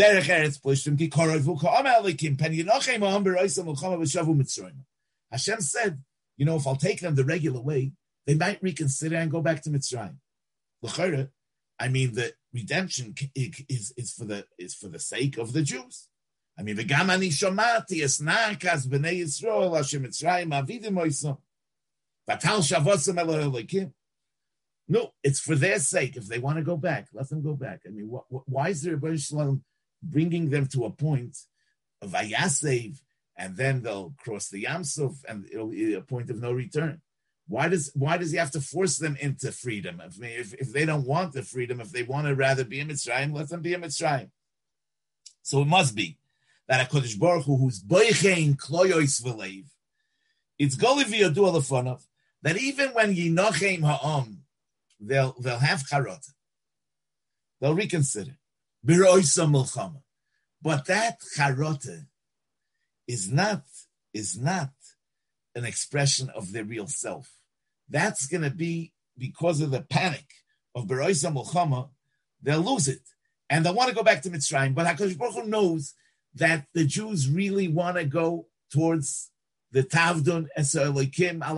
Derech 0.00 0.30
eretz 0.34 0.58
plishtim 0.58 0.96
ki 0.96 1.10
korov 1.10 1.40
v'ka'am 1.40 1.84
alikim, 1.84 2.38
pen 2.38 2.52
yinochem 2.52 3.02
aham 3.06 3.22
b'roisam 3.22 3.66
l'chama 3.66 3.98
v'shavu 3.98 4.34
mitzroim. 4.34 4.78
Hashem 5.30 5.60
said, 5.60 6.02
you 6.38 6.46
know, 6.46 6.56
if 6.56 6.66
I'll 6.66 6.76
take 6.76 7.00
them 7.00 7.16
the 7.16 7.24
regular 7.24 7.60
way, 7.60 7.92
they 8.26 8.34
might 8.34 8.62
reconsider 8.62 9.16
and 9.16 9.30
go 9.30 9.42
back 9.42 9.60
to 9.62 9.70
Mitzrayim. 9.70 10.16
L'chayre, 10.80 11.28
I 11.78 11.88
mean, 11.88 12.14
the 12.14 12.32
redemption 12.54 13.14
is, 13.34 13.92
is 13.94 14.12
for 14.12 14.24
the 14.24 14.46
is 14.58 14.74
for 14.74 14.88
the 14.88 14.98
sake 14.98 15.36
of 15.36 15.52
the 15.52 15.60
Jews. 15.60 16.08
I 16.58 16.62
mean, 16.62 16.76
v'gam 16.78 17.10
ani 17.10 17.28
shomati 17.28 18.02
es 18.02 18.20
na'kas 18.20 18.86
b'nei 18.86 19.20
Yisrael 19.20 19.76
Hashem 19.76 20.04
Mitzrayim 20.04 20.48
avidim 20.48 20.94
oisam. 20.94 21.36
Vatal 22.26 22.60
shavosam 22.60 23.18
Elohim 23.18 23.92
no, 24.88 25.12
it's 25.22 25.38
for 25.38 25.54
their 25.54 25.78
sake. 25.78 26.16
If 26.16 26.26
they 26.26 26.40
want 26.40 26.56
to 26.56 26.64
go 26.64 26.76
back, 26.76 27.06
let 27.12 27.28
them 27.28 27.42
go 27.42 27.54
back. 27.54 27.82
I 27.86 27.90
mean, 27.90 28.08
what, 28.08 28.24
what, 28.28 28.42
why 28.48 28.70
is 28.70 28.82
there 28.82 28.96
a 28.96 29.18
Shalom 29.18 29.62
bringing 30.02 30.50
them 30.50 30.66
to 30.68 30.84
a 30.84 30.90
point 30.90 31.36
of 32.02 32.12
Ayasev, 32.12 33.00
and 33.36 33.56
then 33.56 33.82
they'll 33.82 34.14
cross 34.18 34.48
the 34.48 34.64
Yamsuf, 34.64 35.16
and 35.28 35.46
it'll 35.50 35.68
be 35.68 35.94
a 35.94 36.00
point 36.00 36.30
of 36.30 36.40
no 36.40 36.52
return? 36.52 37.00
Why 37.48 37.68
does 37.68 37.90
why 37.94 38.16
does 38.16 38.30
he 38.30 38.38
have 38.38 38.52
to 38.52 38.60
force 38.60 38.98
them 38.98 39.16
into 39.20 39.50
freedom? 39.50 40.00
If, 40.04 40.22
if, 40.22 40.54
if 40.54 40.72
they 40.72 40.84
don't 40.84 41.06
want 41.06 41.32
the 41.32 41.42
freedom, 41.42 41.80
if 41.80 41.90
they 41.90 42.04
want 42.04 42.28
to 42.28 42.34
rather 42.34 42.64
be 42.64 42.80
a 42.80 42.84
Mitzrayim, 42.84 43.34
let 43.34 43.48
them 43.48 43.60
be 43.60 43.74
a 43.74 43.78
Mitzrayim. 43.78 44.30
So 45.42 45.62
it 45.62 45.66
must 45.66 45.96
be 45.96 46.18
that 46.68 46.86
a 46.86 46.88
Kodesh 46.88 47.18
Baruch 47.18 47.46
Hu, 47.46 47.56
who's 47.56 47.82
boichein 47.82 48.56
kloyois 48.56 49.20
v'leiv, 49.20 49.64
it's 50.58 50.76
goliv 50.76 51.06
yadu 51.06 52.00
that 52.42 52.56
even 52.56 52.90
when 52.90 53.14
yinochem 53.14 53.80
ha'om, 53.80 54.42
they'll 55.00 55.34
they'll 55.40 55.58
have 55.58 55.80
charot. 55.80 56.24
They'll 57.60 57.74
reconsider. 57.74 58.36
But 58.82 60.86
that 60.86 61.18
charot 61.36 61.86
is 63.06 63.30
not 63.30 63.62
is 64.12 64.38
not 64.38 64.70
an 65.54 65.64
expression 65.64 66.30
of 66.30 66.52
their 66.52 66.64
real 66.64 66.86
self. 66.86 67.30
That's 67.88 68.26
going 68.26 68.42
to 68.42 68.50
be 68.50 68.92
because 69.18 69.60
of 69.60 69.70
the 69.70 69.82
panic 69.82 70.26
of 70.74 70.86
Beroisa 70.86 71.32
Mulchama, 71.32 71.90
they'll 72.42 72.60
lose 72.60 72.88
it. 72.88 73.02
And 73.48 73.64
they'll 73.64 73.74
want 73.74 73.88
to 73.88 73.94
go 73.94 74.02
back 74.02 74.22
to 74.22 74.30
Mitzrayim. 74.30 74.74
But 74.74 74.86
HaKadosh 74.86 75.18
Baruch 75.18 75.34
Hu 75.34 75.46
knows 75.46 75.94
that 76.34 76.66
the 76.72 76.84
Jews 76.84 77.28
really 77.28 77.68
want 77.68 77.96
to 77.96 78.04
go 78.04 78.46
towards 78.72 79.30
the 79.72 79.82
Tavdun 79.82 80.46
Esa 80.56 80.84
Elokim 80.84 81.42
al 81.42 81.56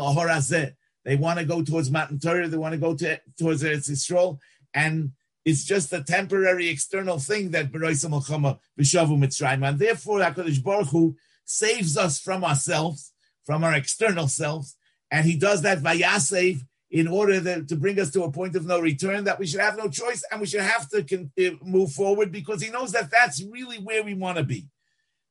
they 1.05 1.17
want 1.17 1.39
to 1.39 1.45
go 1.45 1.63
towards 1.63 1.91
Matan 1.91 2.19
Torah. 2.19 2.49
They 2.49 2.57
want 2.57 2.73
to 2.73 2.79
go 2.79 2.95
to, 2.95 3.21
towards 3.39 3.63
Eretz 3.63 3.91
Yisrael. 3.91 4.39
And 4.73 5.13
it's 5.45 5.65
just 5.65 5.93
a 5.93 6.03
temporary 6.03 6.69
external 6.69 7.19
thing 7.19 7.51
that 7.51 7.73
Beroisa 7.73 8.09
Melchama 8.09 8.59
B'Shavu. 8.79 9.69
And 9.69 9.79
therefore, 9.79 10.21
HaKadosh 10.21 10.63
Baruch 10.63 10.89
Hu 10.89 11.17
saves 11.45 11.97
us 11.97 12.21
from 12.21 12.45
ourselves, 12.45 13.13
from 13.45 13.65
our 13.65 13.75
external 13.75 14.29
selves. 14.29 14.77
And 15.11 15.27
he 15.27 15.37
does 15.37 15.63
that 15.63 15.79
vayasev 15.79 16.61
in 16.91 17.09
order 17.09 17.41
that, 17.41 17.69
to 17.69 17.77
bring 17.77 17.99
us 17.99 18.11
to 18.13 18.23
a 18.23 18.31
point 18.31 18.55
of 18.55 18.67
no 18.67 18.79
return, 18.79 19.25
that 19.25 19.39
we 19.39 19.47
should 19.47 19.61
have 19.61 19.77
no 19.77 19.89
choice 19.89 20.25
and 20.31 20.41
we 20.41 20.47
should 20.47 20.61
have 20.61 20.89
to 20.91 21.03
con- 21.03 21.33
uh, 21.39 21.51
move 21.65 21.91
forward 21.91 22.31
because 22.31 22.63
he 22.63 22.71
knows 22.71 22.93
that 22.93 23.11
that's 23.11 23.43
really 23.43 23.79
where 23.79 24.03
we 24.03 24.15
want 24.15 24.37
to 24.37 24.45
be. 24.45 24.69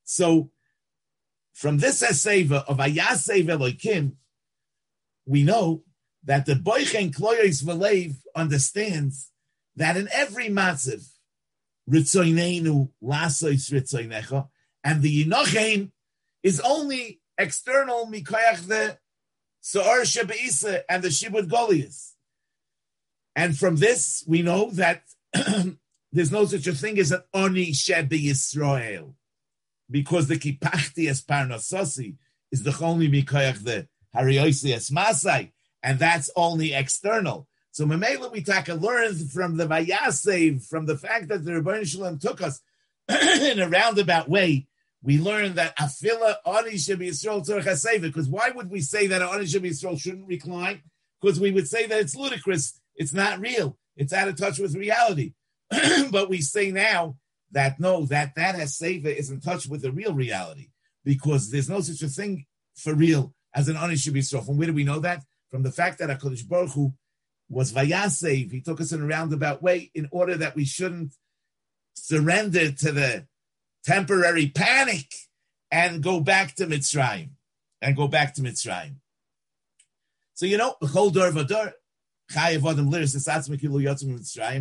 So 0.04 0.50
from 1.54 1.78
this 1.78 2.02
Eseva 2.02 2.64
of 2.66 2.78
Ayasev 2.78 3.46
Elokim, 3.46 4.12
we 5.24 5.44
know 5.44 5.84
that 6.24 6.46
the 6.46 6.54
Boichen 6.54 7.14
Kloyos 7.14 7.62
Velev 7.64 8.16
understands 8.34 9.31
that 9.76 9.96
in 9.96 10.08
every 10.12 10.48
matziv, 10.48 11.06
Ritzoinenu 11.90 12.90
Lasois 13.02 13.70
Ritzoinecha, 13.70 14.48
and 14.84 15.02
the 15.02 15.24
Yinochein 15.24 15.90
is 16.42 16.60
only 16.60 17.20
external 17.38 18.06
Mikoyach 18.06 18.66
the 18.66 18.98
Sa'ar 19.60 20.00
Shebeisa 20.00 20.82
and 20.88 21.02
the 21.02 21.08
Shibud 21.08 21.48
Goliath. 21.48 22.14
And 23.34 23.56
from 23.56 23.76
this, 23.76 24.24
we 24.26 24.42
know 24.42 24.70
that 24.72 25.02
there's 26.12 26.32
no 26.32 26.44
such 26.44 26.66
a 26.66 26.74
thing 26.74 26.98
as 26.98 27.12
an 27.12 27.22
Oni 27.32 27.72
Shebe 27.72 28.10
Yisrael, 28.10 29.14
because 29.90 30.28
the 30.28 30.36
Kipachti 30.36 31.08
es 31.08 31.22
Parnasosi 31.22 32.16
is 32.50 32.62
the 32.62 32.76
only 32.84 33.08
Mikoyach 33.08 33.62
the 33.64 33.88
Hariosi 34.14 34.74
es 34.74 34.90
Masai, 34.90 35.52
and 35.82 35.98
that's 35.98 36.30
only 36.36 36.74
external. 36.74 37.48
So 37.72 37.86
Mamela 37.86 38.30
we 38.30 38.42
take 38.42 38.68
a 38.68 38.74
learn 38.74 39.14
from 39.28 39.56
the 39.56 39.66
Vayasev, 39.66 40.66
from 40.66 40.84
the 40.84 40.96
fact 40.96 41.28
that 41.28 41.42
the 41.42 41.52
Ribono 41.52 41.86
Shel 41.86 42.02
Olam 42.02 42.20
took 42.20 42.42
us 42.42 42.60
in 43.08 43.58
a 43.58 43.68
roundabout 43.68 44.28
way. 44.28 44.66
We 45.02 45.18
learn 45.18 45.54
that 45.54 45.76
Afila 45.78 46.36
Ani 46.46 46.72
Yisrael 46.72 47.44
Tzorach 47.44 48.02
Because 48.02 48.28
why 48.28 48.50
would 48.50 48.70
we 48.70 48.82
say 48.82 49.06
that 49.06 49.22
Ani 49.22 49.46
Yisrael 49.46 49.98
shouldn't 49.98 50.28
recline? 50.28 50.82
Because 51.20 51.40
we 51.40 51.50
would 51.50 51.66
say 51.66 51.86
that 51.86 51.98
it's 51.98 52.14
ludicrous, 52.14 52.78
it's 52.94 53.14
not 53.14 53.40
real, 53.40 53.78
it's 53.96 54.12
out 54.12 54.28
of 54.28 54.36
touch 54.36 54.58
with 54.58 54.76
reality. 54.76 55.32
but 56.10 56.28
we 56.28 56.42
say 56.42 56.70
now 56.70 57.16
that 57.52 57.80
no, 57.80 58.04
that 58.06 58.34
that 58.34 58.54
Haseva 58.54 59.06
is 59.06 59.30
in 59.30 59.40
touch 59.40 59.66
with 59.66 59.80
the 59.80 59.92
real 59.92 60.12
reality 60.12 60.68
because 61.06 61.50
there's 61.50 61.70
no 61.70 61.80
such 61.80 62.02
a 62.02 62.08
thing 62.08 62.44
for 62.76 62.94
real 62.94 63.34
as 63.54 63.68
an 63.68 63.78
Ani 63.78 63.94
Yisrael. 63.94 64.44
From 64.44 64.58
where 64.58 64.66
do 64.66 64.74
we 64.74 64.84
know 64.84 64.98
that? 65.00 65.24
From 65.50 65.62
the 65.62 65.72
fact 65.72 65.98
that 66.00 66.10
Hakadosh 66.10 66.46
Baruch 66.46 66.72
Hu 66.72 66.92
was 67.52 67.72
Vayasev. 67.72 68.50
He 68.50 68.60
took 68.60 68.80
us 68.80 68.92
in 68.92 69.02
a 69.02 69.06
roundabout 69.06 69.62
way 69.62 69.90
in 69.94 70.08
order 70.10 70.36
that 70.36 70.56
we 70.56 70.64
shouldn't 70.64 71.14
surrender 71.94 72.72
to 72.72 72.92
the 72.92 73.26
temporary 73.84 74.48
panic 74.48 75.12
and 75.70 76.02
go 76.02 76.20
back 76.20 76.54
to 76.56 76.66
Mitzrayim. 76.66 77.30
And 77.80 77.96
go 77.96 78.06
back 78.06 78.34
to 78.34 78.42
Mitzrayim. 78.42 78.96
So, 80.34 80.46
you 80.46 80.56
know, 80.56 80.76
whole 80.82 81.10
door 81.10 81.26
of 81.26 81.36
a 81.36 81.44
door, 81.44 81.72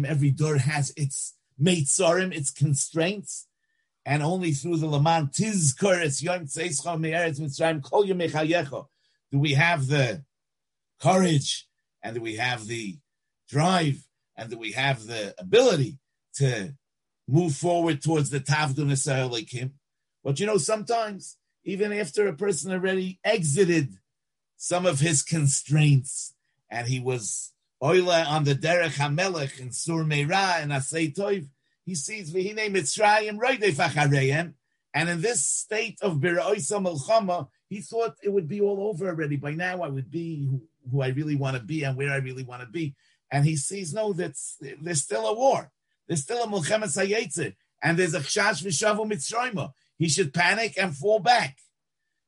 every 0.05 0.31
door 0.31 0.57
has 0.57 0.93
its 0.97 1.35
meitzorim, 1.61 2.35
its 2.35 2.51
constraints, 2.51 3.47
and 4.05 4.23
only 4.23 4.51
through 4.51 4.77
the 4.77 4.87
Laman 4.87 5.27
Tizkor, 5.27 6.03
it's 6.03 6.23
Yom 6.23 6.45
Tzeischa 6.45 6.99
Me'eretz 6.99 7.39
Mitzrayim, 7.39 7.83
Kol 7.83 8.05
Yom 8.05 8.17
do 9.31 9.39
we 9.39 9.53
have 9.53 9.87
the 9.87 10.23
courage 10.99 11.67
and 12.03 12.15
that 12.15 12.21
we 12.21 12.35
have 12.35 12.67
the 12.67 12.97
drive 13.49 14.05
and 14.37 14.49
that 14.49 14.59
we 14.59 14.71
have 14.71 15.05
the 15.05 15.33
ability 15.37 15.97
to 16.35 16.73
move 17.27 17.55
forward 17.55 18.01
towards 18.01 18.29
the 18.29 18.39
Tavdun 18.39 19.47
Kim. 19.47 19.73
But 20.23 20.39
you 20.39 20.45
know, 20.45 20.57
sometimes, 20.57 21.37
even 21.63 21.93
after 21.93 22.27
a 22.27 22.33
person 22.33 22.71
already 22.71 23.19
exited 23.23 23.97
some 24.57 24.85
of 24.85 24.99
his 24.99 25.23
constraints 25.23 26.33
and 26.69 26.87
he 26.87 26.99
was 26.99 27.53
oila 27.81 28.27
on 28.27 28.43
the 28.43 28.55
Derech 28.55 28.97
HaMelech 28.97 29.59
and 29.59 29.73
Sur 29.73 30.03
Meira 30.03 30.61
and 30.61 30.71
Asay 30.71 31.15
Toiv, 31.15 31.47
he 31.85 31.95
sees 31.95 32.31
Vihine 32.31 32.73
Mitzrayim 32.73 33.37
Roidei 33.39 33.73
Fachareim. 33.73 34.53
And 34.93 35.09
in 35.09 35.21
this 35.21 35.45
state 35.45 35.99
of 36.01 36.17
Bira'oisa 36.17 36.83
Melchama, 36.83 37.47
he 37.69 37.79
thought 37.79 38.15
it 38.21 38.29
would 38.29 38.47
be 38.47 38.59
all 38.61 38.89
over 38.89 39.07
already. 39.07 39.37
By 39.37 39.53
now, 39.53 39.81
I 39.81 39.87
would 39.87 40.11
be 40.11 40.49
who 40.89 41.01
I 41.01 41.09
really 41.09 41.35
want 41.35 41.57
to 41.57 41.63
be 41.63 41.83
and 41.83 41.97
where 41.97 42.11
I 42.11 42.17
really 42.17 42.43
want 42.43 42.61
to 42.61 42.67
be. 42.67 42.95
And 43.31 43.45
he 43.45 43.55
sees, 43.55 43.93
no, 43.93 44.13
that's 44.13 44.57
there's 44.81 45.01
still 45.01 45.27
a 45.27 45.33
war. 45.33 45.71
There's 46.07 46.23
still 46.23 46.43
a 46.43 46.47
Mulchemet 46.47 46.95
Hayetze. 46.97 47.55
And 47.81 47.97
there's 47.97 48.13
a 48.13 48.19
Chash 48.19 48.63
Vishavu 48.63 49.09
Mitzrayma. 49.09 49.71
He 49.97 50.09
should 50.09 50.33
panic 50.33 50.75
and 50.77 50.95
fall 50.95 51.19
back. 51.19 51.57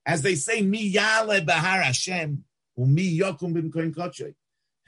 As 0.05 0.21
they 0.21 0.35
say, 0.35 0.61
Mi 0.61 0.83
Yale 0.83 1.43
Bahar 1.45 1.81
Hashem, 1.81 2.43
Mi 2.77 3.19
Yokum 3.19 3.53
Bim 3.53 3.71
Koin 3.71 4.35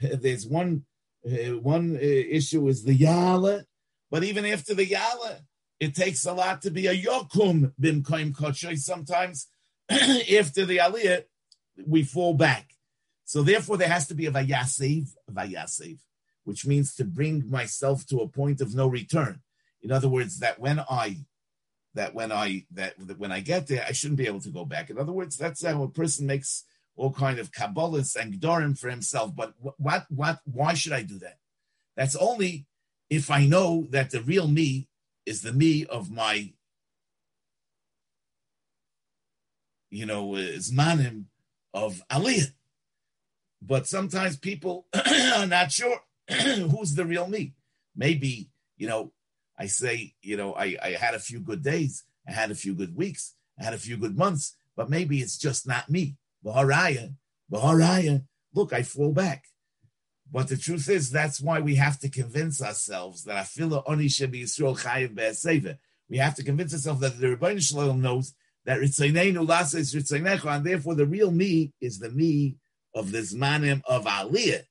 There's 0.00 0.46
one 0.46 0.84
uh, 1.26 1.58
one 1.58 1.96
uh, 1.96 1.98
issue 2.00 2.68
is 2.68 2.84
the 2.84 2.94
Yale, 2.94 3.62
but 4.10 4.22
even 4.22 4.46
after 4.46 4.74
the 4.74 4.86
Yale, 4.86 5.40
it 5.80 5.94
takes 5.94 6.24
a 6.24 6.32
lot 6.32 6.62
to 6.62 6.70
be 6.70 6.86
a 6.86 6.96
Yokum 6.96 7.72
Bim 7.78 8.02
Koin 8.02 8.78
Sometimes 8.78 9.48
after 9.90 10.64
the 10.64 10.78
Aliyah, 10.78 11.24
we 11.86 12.02
fall 12.02 12.34
back. 12.34 12.75
So 13.26 13.42
therefore, 13.42 13.76
there 13.76 13.88
has 13.88 14.06
to 14.06 14.14
be 14.14 14.26
a 14.26 14.30
vayasev, 14.30 15.08
vayasev, 15.30 15.98
which 16.44 16.64
means 16.64 16.94
to 16.94 17.04
bring 17.04 17.50
myself 17.50 18.06
to 18.06 18.20
a 18.20 18.28
point 18.28 18.60
of 18.60 18.74
no 18.74 18.86
return. 18.86 19.40
In 19.82 19.90
other 19.90 20.08
words, 20.08 20.38
that 20.38 20.60
when 20.60 20.78
I, 20.88 21.16
that 21.94 22.14
when 22.14 22.30
I, 22.30 22.66
that, 22.70 22.94
that 22.98 23.18
when 23.18 23.32
I 23.32 23.40
get 23.40 23.66
there, 23.66 23.84
I 23.86 23.90
shouldn't 23.90 24.18
be 24.18 24.28
able 24.28 24.40
to 24.42 24.50
go 24.50 24.64
back. 24.64 24.90
In 24.90 24.98
other 24.98 25.12
words, 25.12 25.36
that's 25.36 25.64
how 25.64 25.82
a 25.82 25.88
person 25.88 26.26
makes 26.26 26.64
all 26.94 27.12
kind 27.12 27.40
of 27.40 27.50
kabbalahs 27.50 28.14
and 28.14 28.32
gdorim 28.32 28.78
for 28.78 28.88
himself. 28.88 29.34
But 29.34 29.54
what, 29.58 30.06
what, 30.08 30.38
why 30.44 30.74
should 30.74 30.92
I 30.92 31.02
do 31.02 31.18
that? 31.18 31.38
That's 31.96 32.14
only 32.14 32.66
if 33.10 33.28
I 33.28 33.44
know 33.44 33.88
that 33.90 34.10
the 34.10 34.22
real 34.22 34.46
me 34.46 34.88
is 35.24 35.42
the 35.42 35.52
me 35.52 35.84
of 35.84 36.12
my, 36.12 36.52
you 39.90 40.06
know, 40.06 40.28
zmanim 40.28 41.24
of 41.74 42.02
aliyah. 42.08 42.52
But 43.62 43.86
sometimes 43.86 44.36
people 44.36 44.86
are 44.94 45.46
not 45.46 45.72
sure 45.72 46.00
who's 46.30 46.94
the 46.94 47.04
real 47.04 47.26
me. 47.26 47.54
Maybe, 47.94 48.50
you 48.76 48.86
know, 48.86 49.12
I 49.58 49.66
say, 49.66 50.14
you 50.22 50.36
know, 50.36 50.54
I, 50.54 50.76
I 50.82 50.90
had 50.90 51.14
a 51.14 51.18
few 51.18 51.40
good 51.40 51.62
days, 51.62 52.04
I 52.28 52.32
had 52.32 52.50
a 52.50 52.54
few 52.54 52.74
good 52.74 52.94
weeks, 52.94 53.34
I 53.58 53.64
had 53.64 53.74
a 53.74 53.78
few 53.78 53.96
good 53.96 54.16
months, 54.16 54.56
but 54.76 54.90
maybe 54.90 55.20
it's 55.20 55.38
just 55.38 55.66
not 55.66 55.88
me. 55.88 56.16
Baharaya, 56.44 57.14
Baharaya, 57.50 58.24
look, 58.54 58.72
I 58.72 58.82
fall 58.82 59.12
back. 59.12 59.44
But 60.30 60.48
the 60.48 60.56
truth 60.56 60.90
is, 60.90 61.10
that's 61.10 61.40
why 61.40 61.60
we 61.60 61.76
have 61.76 61.98
to 62.00 62.08
convince 62.08 62.60
ourselves 62.60 63.24
that 63.24 63.44
Afila 63.44 63.84
Oni 63.86 64.06
Shebi 64.06 64.42
Yisrael 64.42 64.78
Chayiv 64.78 65.14
Be'aseva. 65.14 65.78
We 66.10 66.18
have 66.18 66.34
to 66.36 66.44
convince 66.44 66.74
ourselves 66.74 67.00
that 67.00 67.18
the 67.18 67.28
Ribono 67.28 67.62
Shel 67.62 67.80
Olam 67.80 68.00
knows 68.00 68.34
that 68.64 68.80
Ritzaynenu 68.80 69.46
Lasa 69.48 69.78
is 69.78 69.94
Ritzaynecha, 69.94 70.56
and 70.56 70.66
therefore 70.66 70.96
the 70.96 71.06
real 71.06 71.30
me 71.30 71.72
is 71.80 71.98
the 71.98 72.10
me 72.10 72.56
of 72.96 73.12
the 73.12 73.18
Zmanim 73.18 73.82
of 73.86 74.06
Aliyah. 74.06 74.62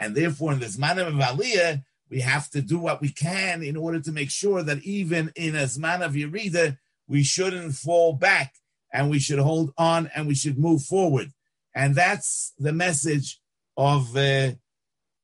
And 0.00 0.14
therefore, 0.14 0.54
in 0.54 0.60
the 0.60 0.66
Zmanim 0.66 1.08
of 1.08 1.14
Aliyah, 1.14 1.82
we 2.08 2.20
have 2.20 2.48
to 2.50 2.62
do 2.62 2.78
what 2.78 3.00
we 3.00 3.10
can 3.10 3.62
in 3.62 3.76
order 3.76 4.00
to 4.00 4.12
make 4.12 4.30
sure 4.30 4.62
that 4.62 4.82
even 4.84 5.32
in 5.36 5.54
a 5.56 5.64
Zman 5.64 6.02
of 6.04 6.12
Yerida, 6.12 6.78
we 7.08 7.22
shouldn't 7.22 7.74
fall 7.74 8.12
back 8.14 8.54
and 8.92 9.10
we 9.10 9.18
should 9.18 9.38
hold 9.38 9.72
on 9.76 10.10
and 10.14 10.26
we 10.26 10.34
should 10.34 10.58
move 10.58 10.82
forward. 10.82 11.32
And 11.74 11.94
that's 11.94 12.52
the 12.58 12.72
message 12.72 13.40
of 13.76 14.14
uh, 14.16 14.52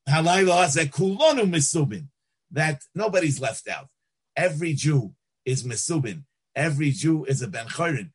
Kulonu 0.09 1.44
Misubin, 1.55 2.09
that 2.51 2.83
nobody's 2.94 3.40
left 3.40 3.68
out. 3.68 3.88
Every 4.35 4.73
Jew 4.73 5.14
is 5.44 5.64
Misubin. 5.64 6.25
Every 6.57 6.90
Jew 6.90 7.25
is 7.27 7.42
a 7.42 7.49
Ben 7.49 7.66
Chorin 7.66 8.11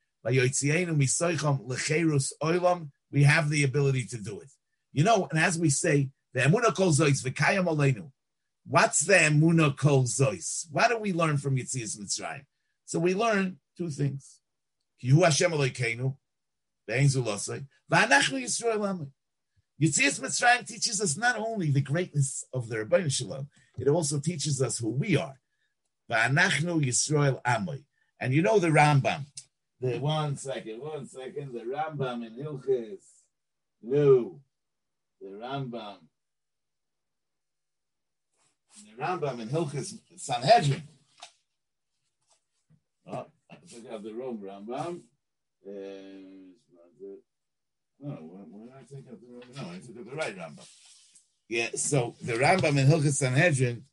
we 3.13 3.23
have 3.23 3.49
the 3.49 3.63
ability 3.63 4.05
to 4.07 4.17
do 4.17 4.41
it. 4.41 4.49
You 4.91 5.03
know, 5.03 5.27
and 5.29 5.39
as 5.39 5.57
we 5.57 5.69
say, 5.69 6.09
the 6.33 6.41
emuna 6.41 6.75
kol 6.75 6.91
zois 6.91 7.23
v'kayam 7.23 7.65
aleinu. 7.65 8.11
What's 8.65 9.01
the 9.01 9.13
emuna 9.13 9.77
kol 9.77 10.03
zois? 10.03 10.65
What 10.71 10.89
do 10.89 10.97
we 10.97 11.13
learn 11.13 11.37
from 11.37 11.55
Yitzias 11.55 11.97
Mitzrayim? 11.97 12.45
So 12.85 12.99
we 12.99 13.13
learn 13.13 13.59
two 13.77 13.89
things. 13.89 14.39
Kihu 15.01 15.23
Hashem 15.23 15.51
Elokeinu, 15.51 16.15
ve'en 16.89 17.05
zulosai, 17.05 17.65
v'anachnu 17.91 18.41
Yisrael 18.41 18.79
amai. 18.79 19.09
Yitzias 19.79 20.19
Mitzrayim 20.19 20.67
teaches 20.67 20.99
us 20.99 21.15
not 21.15 21.37
only 21.37 21.69
the 21.69 21.81
greatness 21.81 22.45
of 22.51 22.67
the 22.67 22.77
Ribono 22.77 23.11
Shel 23.11 23.27
Olam, 23.27 23.47
it 23.77 23.87
also 23.87 24.19
teaches 24.19 24.59
us 24.61 24.79
who 24.79 24.89
we 24.89 25.17
are. 25.17 25.39
V'anachnu 26.09 26.83
Yisrael 26.83 27.41
amai. 27.43 27.83
And 28.19 28.33
you 28.33 28.41
know 28.41 28.57
the 28.57 28.69
Rambam, 28.69 29.25
the 29.83 29.99
one 29.99 30.37
second, 30.37 30.79
one 30.79 31.05
second, 31.05 31.53
the 31.53 31.59
Rambam 31.59 32.25
in 32.25 32.33
Hilchis, 32.41 33.03
no, 33.81 34.39
the 35.19 35.27
Rambam, 35.27 35.97
the 38.75 39.03
Rambam 39.03 39.41
in 39.41 39.49
Hilchis 39.49 39.95
Sanhedrin. 40.15 40.83
Oh, 43.05 43.25
I 43.51 43.55
took 43.67 43.91
out 43.91 44.03
the 44.03 44.13
wrong 44.13 44.37
Rambam. 44.37 45.01
Uh, 45.67 45.71
no, 47.99 48.13
did 48.51 48.69
I 48.73 48.83
take 48.89 49.05
out 49.11 49.19
the 49.19 49.27
wrong? 49.29 49.43
No, 49.55 49.61
I 49.63 49.79
took 49.79 49.97
out 49.97 50.05
the 50.09 50.15
right 50.15 50.37
Rambam. 50.37 50.67
Yeah, 51.49 51.67
so 51.75 52.15
the 52.21 52.33
Rambam 52.33 52.77
in 52.77 52.87
Hilchis 52.87 53.15
Sanhedrin, 53.15 53.83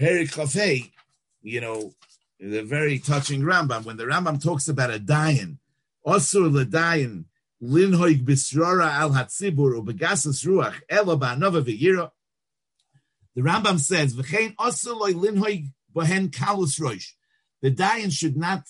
Perikafei, 0.00 0.92
you 1.42 1.60
know, 1.60 1.92
the 2.40 2.62
very 2.62 2.98
touching 2.98 3.42
Rambam. 3.42 3.84
When 3.84 3.96
the 3.96 4.04
Rambam 4.04 4.42
talks 4.42 4.68
about 4.68 4.90
a 4.90 4.98
dying, 4.98 5.58
Osur 6.06 6.50
ledayin 6.50 7.24
linhoig 7.62 8.24
bisrora 8.24 8.90
al 8.90 9.10
hatzibur 9.10 9.78
ubegasas 9.78 10.46
ruach 10.46 10.80
elo 10.88 11.16
ba'anova 11.16 11.62
v'yira. 11.62 12.10
The 13.34 13.42
Rambam 13.42 13.78
says, 13.78 14.14
"V'chein 14.14 14.54
osur 14.56 14.98
loy 14.98 15.12
linhoig 15.12 15.72
bohen 15.94 16.30
kalus 16.30 16.80
roish." 16.80 17.12
The 17.60 17.70
dayan 17.70 18.10
should 18.10 18.36
not 18.36 18.64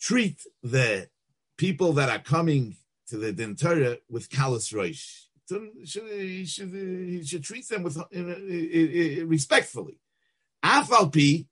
treat 0.00 0.40
the 0.62 1.08
people 1.56 1.92
that 1.94 2.08
are 2.08 2.18
coming 2.18 2.76
to 3.08 3.16
the 3.16 3.32
Din 3.32 3.54
Torah 3.54 3.98
with 4.10 4.28
kalus 4.28 4.74
roish. 4.74 5.26
He 5.48 6.44
should, 6.44 6.70
he 6.70 7.24
should 7.24 7.44
treat 7.44 7.68
them 7.68 7.84
with 7.84 7.96
uh, 7.96 8.04
uh, 8.12 8.18
uh, 8.18 9.26
respectfully. 9.26 10.00
Afalpi 10.64 11.46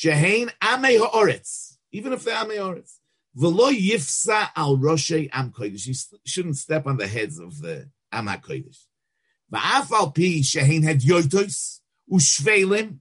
shehein 0.00 0.50
amei 0.62 0.98
haaretz, 0.98 1.76
even 1.92 2.12
if 2.12 2.24
they're 2.24 2.36
amei 2.36 2.58
haaretz. 2.58 2.94
V'lo 3.36 3.70
yifsa 3.72 4.48
al 4.56 4.76
roshe 4.78 5.28
am 5.32 5.52
kodesh. 5.52 5.86
You 5.86 5.94
shouldn't 6.24 6.56
step 6.56 6.86
on 6.86 6.96
the 6.96 7.06
heads 7.06 7.38
of 7.38 7.60
the 7.60 7.88
am 8.10 8.26
kodesh. 8.26 8.84
V'afalpi 9.52 10.40
shehein 10.40 10.82
had 10.82 11.00
yoitos 11.00 11.80
ushvelim 12.10 12.98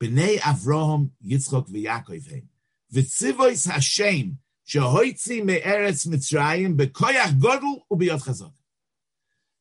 b'nei 0.00 0.38
Avraham 0.38 1.10
Yitzchok 1.24 1.68
v'Yakov 1.70 2.30
heim. 2.30 2.48
V'tzivois 2.94 3.70
Hashem 3.70 4.38
shehoitzi 4.68 5.44
me'eretz 5.44 6.06
Mitzrayim 6.06 6.76
b'koyach 6.76 7.40
godel 7.40 7.80
u'biyot 7.90 8.22
chazak. 8.24 8.52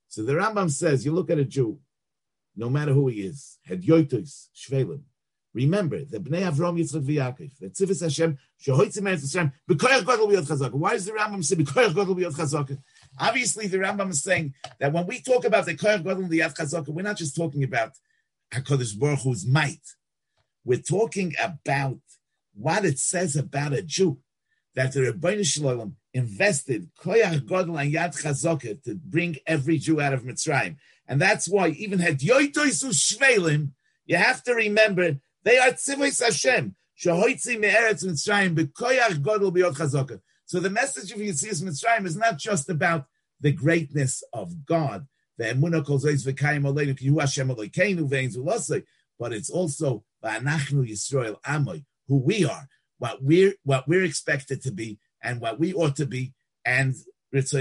So 0.10 0.24
the 0.24 0.34
Rambam 0.34 0.70
says, 0.70 1.06
you 1.06 1.14
look 1.14 1.30
at 1.30 1.40
a 1.40 1.46
Jew, 1.46 1.80
no 2.58 2.70
matter 2.70 2.92
who 2.92 3.08
he 3.08 3.22
is, 3.22 3.58
had 3.64 3.82
yoitos, 3.82 4.48
shvelim. 4.54 5.04
Remember, 5.54 6.04
the 6.06 6.18
Bnei 6.18 6.50
Avram 6.50 6.80
Yitzchak 6.80 7.04
v'Yakov, 7.04 7.52
the 7.60 7.70
Tzivus 7.70 8.02
Hashem, 8.02 8.38
shehoitzim 8.64 9.02
eretz 9.02 9.34
Hashem, 9.34 9.52
b'koyach 9.70 10.04
godel 10.04 10.30
b'yot 10.32 10.48
chazaka. 10.48 10.74
Why 10.74 10.94
does 10.94 11.06
the 11.06 11.12
Rambam 11.12 11.44
say 11.44 11.58
b'koyach 11.58 11.94
godel 11.94 12.16
b'yot 12.18 12.34
chazaka? 12.34 12.78
Obviously, 13.20 13.68
the 13.68 13.78
Rambam 13.78 14.12
is 14.12 14.24
saying 14.24 14.54
that 14.80 14.94
when 14.94 15.06
we 15.06 15.20
talk 15.20 15.44
about 15.44 15.66
the 15.66 15.76
koyach 15.76 16.04
godel 16.04 16.30
b'yot 16.30 16.56
chazaka, 16.56 16.88
we're 16.88 17.02
not 17.02 17.18
just 17.18 17.36
talking 17.36 17.64
about 17.66 17.92
Hakadosh 18.54 18.98
Baruch 18.98 19.20
Hu's 19.20 19.46
might. 19.46 19.82
We're 20.64 20.80
talking 20.80 21.34
about 21.42 22.00
what 22.54 22.86
it 22.86 23.00
says 23.00 23.36
about 23.36 23.74
a 23.74 23.82
Jew 23.82 24.20
that 24.76 24.94
the 24.94 25.02
Ribono 25.02 25.46
Shel 25.46 25.66
Olam 25.66 25.94
invested 26.14 26.90
koyach 26.98 27.42
godel 27.42 27.82
and 27.82 27.94
yad 27.94 28.18
chazaka 28.22 28.82
to 28.84 28.96
bring 28.96 29.36
every 29.46 29.78
Jew 29.78 30.00
out 30.00 30.14
of 30.14 30.24
Mitzrayim, 30.24 30.78
and 31.10 31.20
that's 31.20 31.50
why 31.50 31.70
even 31.70 32.00
had 32.00 32.20
yoitoisu 32.20 32.94
shvelim, 32.94 33.72
you 34.06 34.16
have 34.16 34.44
to 34.44 34.54
remember 34.54 35.18
they 35.44 35.58
are 35.58 35.72
tzivos 35.72 36.24
Hashem 36.24 36.76
shahoitzi 36.98 37.60
me'eretz 37.60 38.04
Mitzrayim 38.06 38.56
bekoyach 38.56 39.22
godel 39.22 39.52
biyot 39.52 39.76
chazaka. 39.76 40.22
So 40.46 40.60
the 40.60 40.70
message 40.70 41.12
of 41.12 41.20
Yitzias 41.20 41.64
Mitzrayim 41.64 42.06
is 42.06 42.18
not 42.18 42.38
just 42.38 42.70
about 42.70 43.06
the 43.40 43.52
greatness 43.52 44.24
of 44.34 44.66
God, 44.66 45.08
but 45.38 45.48
it's 49.34 49.50
also 49.50 50.04
who 52.08 52.18
we 52.18 52.46
are, 52.46 52.68
what 53.00 53.24
we're 53.24 53.54
what 53.64 53.88
we're 53.88 54.04
expected 54.04 54.62
to 54.62 54.72
be, 54.72 55.00
and 55.24 55.42
what 55.42 55.60
we 55.60 55.74
ought 55.74 55.96
to 55.96 56.06
be, 56.06 56.34
and 56.66 56.94
and 57.34 57.42
the 57.42 57.52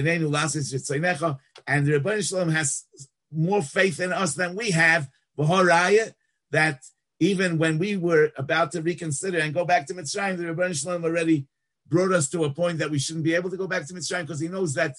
Ribono 1.92 2.28
Shel 2.28 2.44
Olam 2.44 2.52
has 2.52 2.84
more 3.32 3.62
faith 3.62 4.00
in 4.00 4.12
us 4.12 4.34
than 4.34 4.56
we 4.56 4.72
have, 4.72 5.08
that 6.50 6.82
even 7.20 7.58
when 7.58 7.78
we 7.78 7.96
were 7.96 8.32
about 8.36 8.72
to 8.72 8.82
reconsider 8.82 9.38
and 9.38 9.54
go 9.54 9.64
back 9.64 9.86
to 9.86 9.94
Mitzrayim, 9.94 10.38
the 10.38 10.44
Ribono 10.44 10.74
Shel 10.74 10.98
Olam 10.98 11.04
already 11.04 11.46
brought 11.86 12.12
us 12.12 12.30
to 12.30 12.44
a 12.44 12.50
point 12.50 12.78
that 12.78 12.90
we 12.90 12.98
shouldn't 12.98 13.24
be 13.24 13.34
able 13.34 13.50
to 13.50 13.58
go 13.58 13.66
back 13.66 13.86
to 13.86 13.94
Mitzrayim 13.94 14.22
because 14.22 14.40
he 14.40 14.48
knows 14.48 14.74
that 14.74 14.96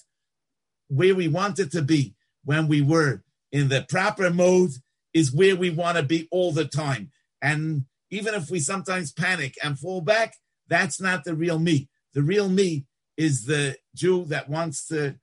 where 0.88 1.14
we 1.14 1.26
wanted 1.26 1.72
to 1.72 1.82
be 1.82 2.14
when 2.44 2.68
we 2.68 2.80
were 2.80 3.22
in 3.50 3.68
the 3.68 3.84
proper 3.88 4.30
mode 4.30 4.70
is 5.12 5.32
where 5.32 5.56
we 5.56 5.70
want 5.70 5.96
to 5.96 6.02
be 6.02 6.28
all 6.30 6.52
the 6.52 6.64
time. 6.64 7.10
And 7.40 7.86
even 8.10 8.34
if 8.34 8.50
we 8.50 8.60
sometimes 8.60 9.12
panic 9.12 9.56
and 9.62 9.78
fall 9.78 10.00
back, 10.00 10.36
that's 10.68 11.00
not 11.00 11.24
the 11.24 11.34
real 11.34 11.58
me. 11.58 11.88
The 12.14 12.22
real 12.22 12.48
me 12.48 12.86
is 13.16 13.46
the 13.46 13.76
Jew 13.94 14.24
that 14.26 14.48
wants 14.48 14.86
to 14.88 15.16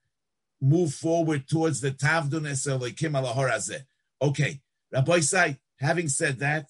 move 0.62 0.94
forward 0.94 1.48
towards 1.48 1.82
the 1.82 1.92
Tavdun 1.92 2.42
Elokim 2.42 3.14
Alahorazeh. 3.14 3.84
Okay, 4.22 4.60
Rabbi 4.92 5.22
Sai, 5.22 5.60
having 5.80 6.10
said 6.10 6.40
that, 6.40 6.66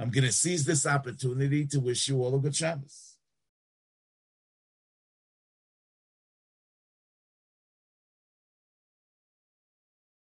I'm 0.00 0.08
going 0.08 0.24
to 0.24 0.32
seize 0.32 0.64
this 0.64 0.86
opportunity 0.86 1.66
to 1.66 1.78
wish 1.78 2.08
you 2.08 2.22
all 2.22 2.34
a 2.34 2.38
good 2.38 2.56
Shabbos. 2.56 3.09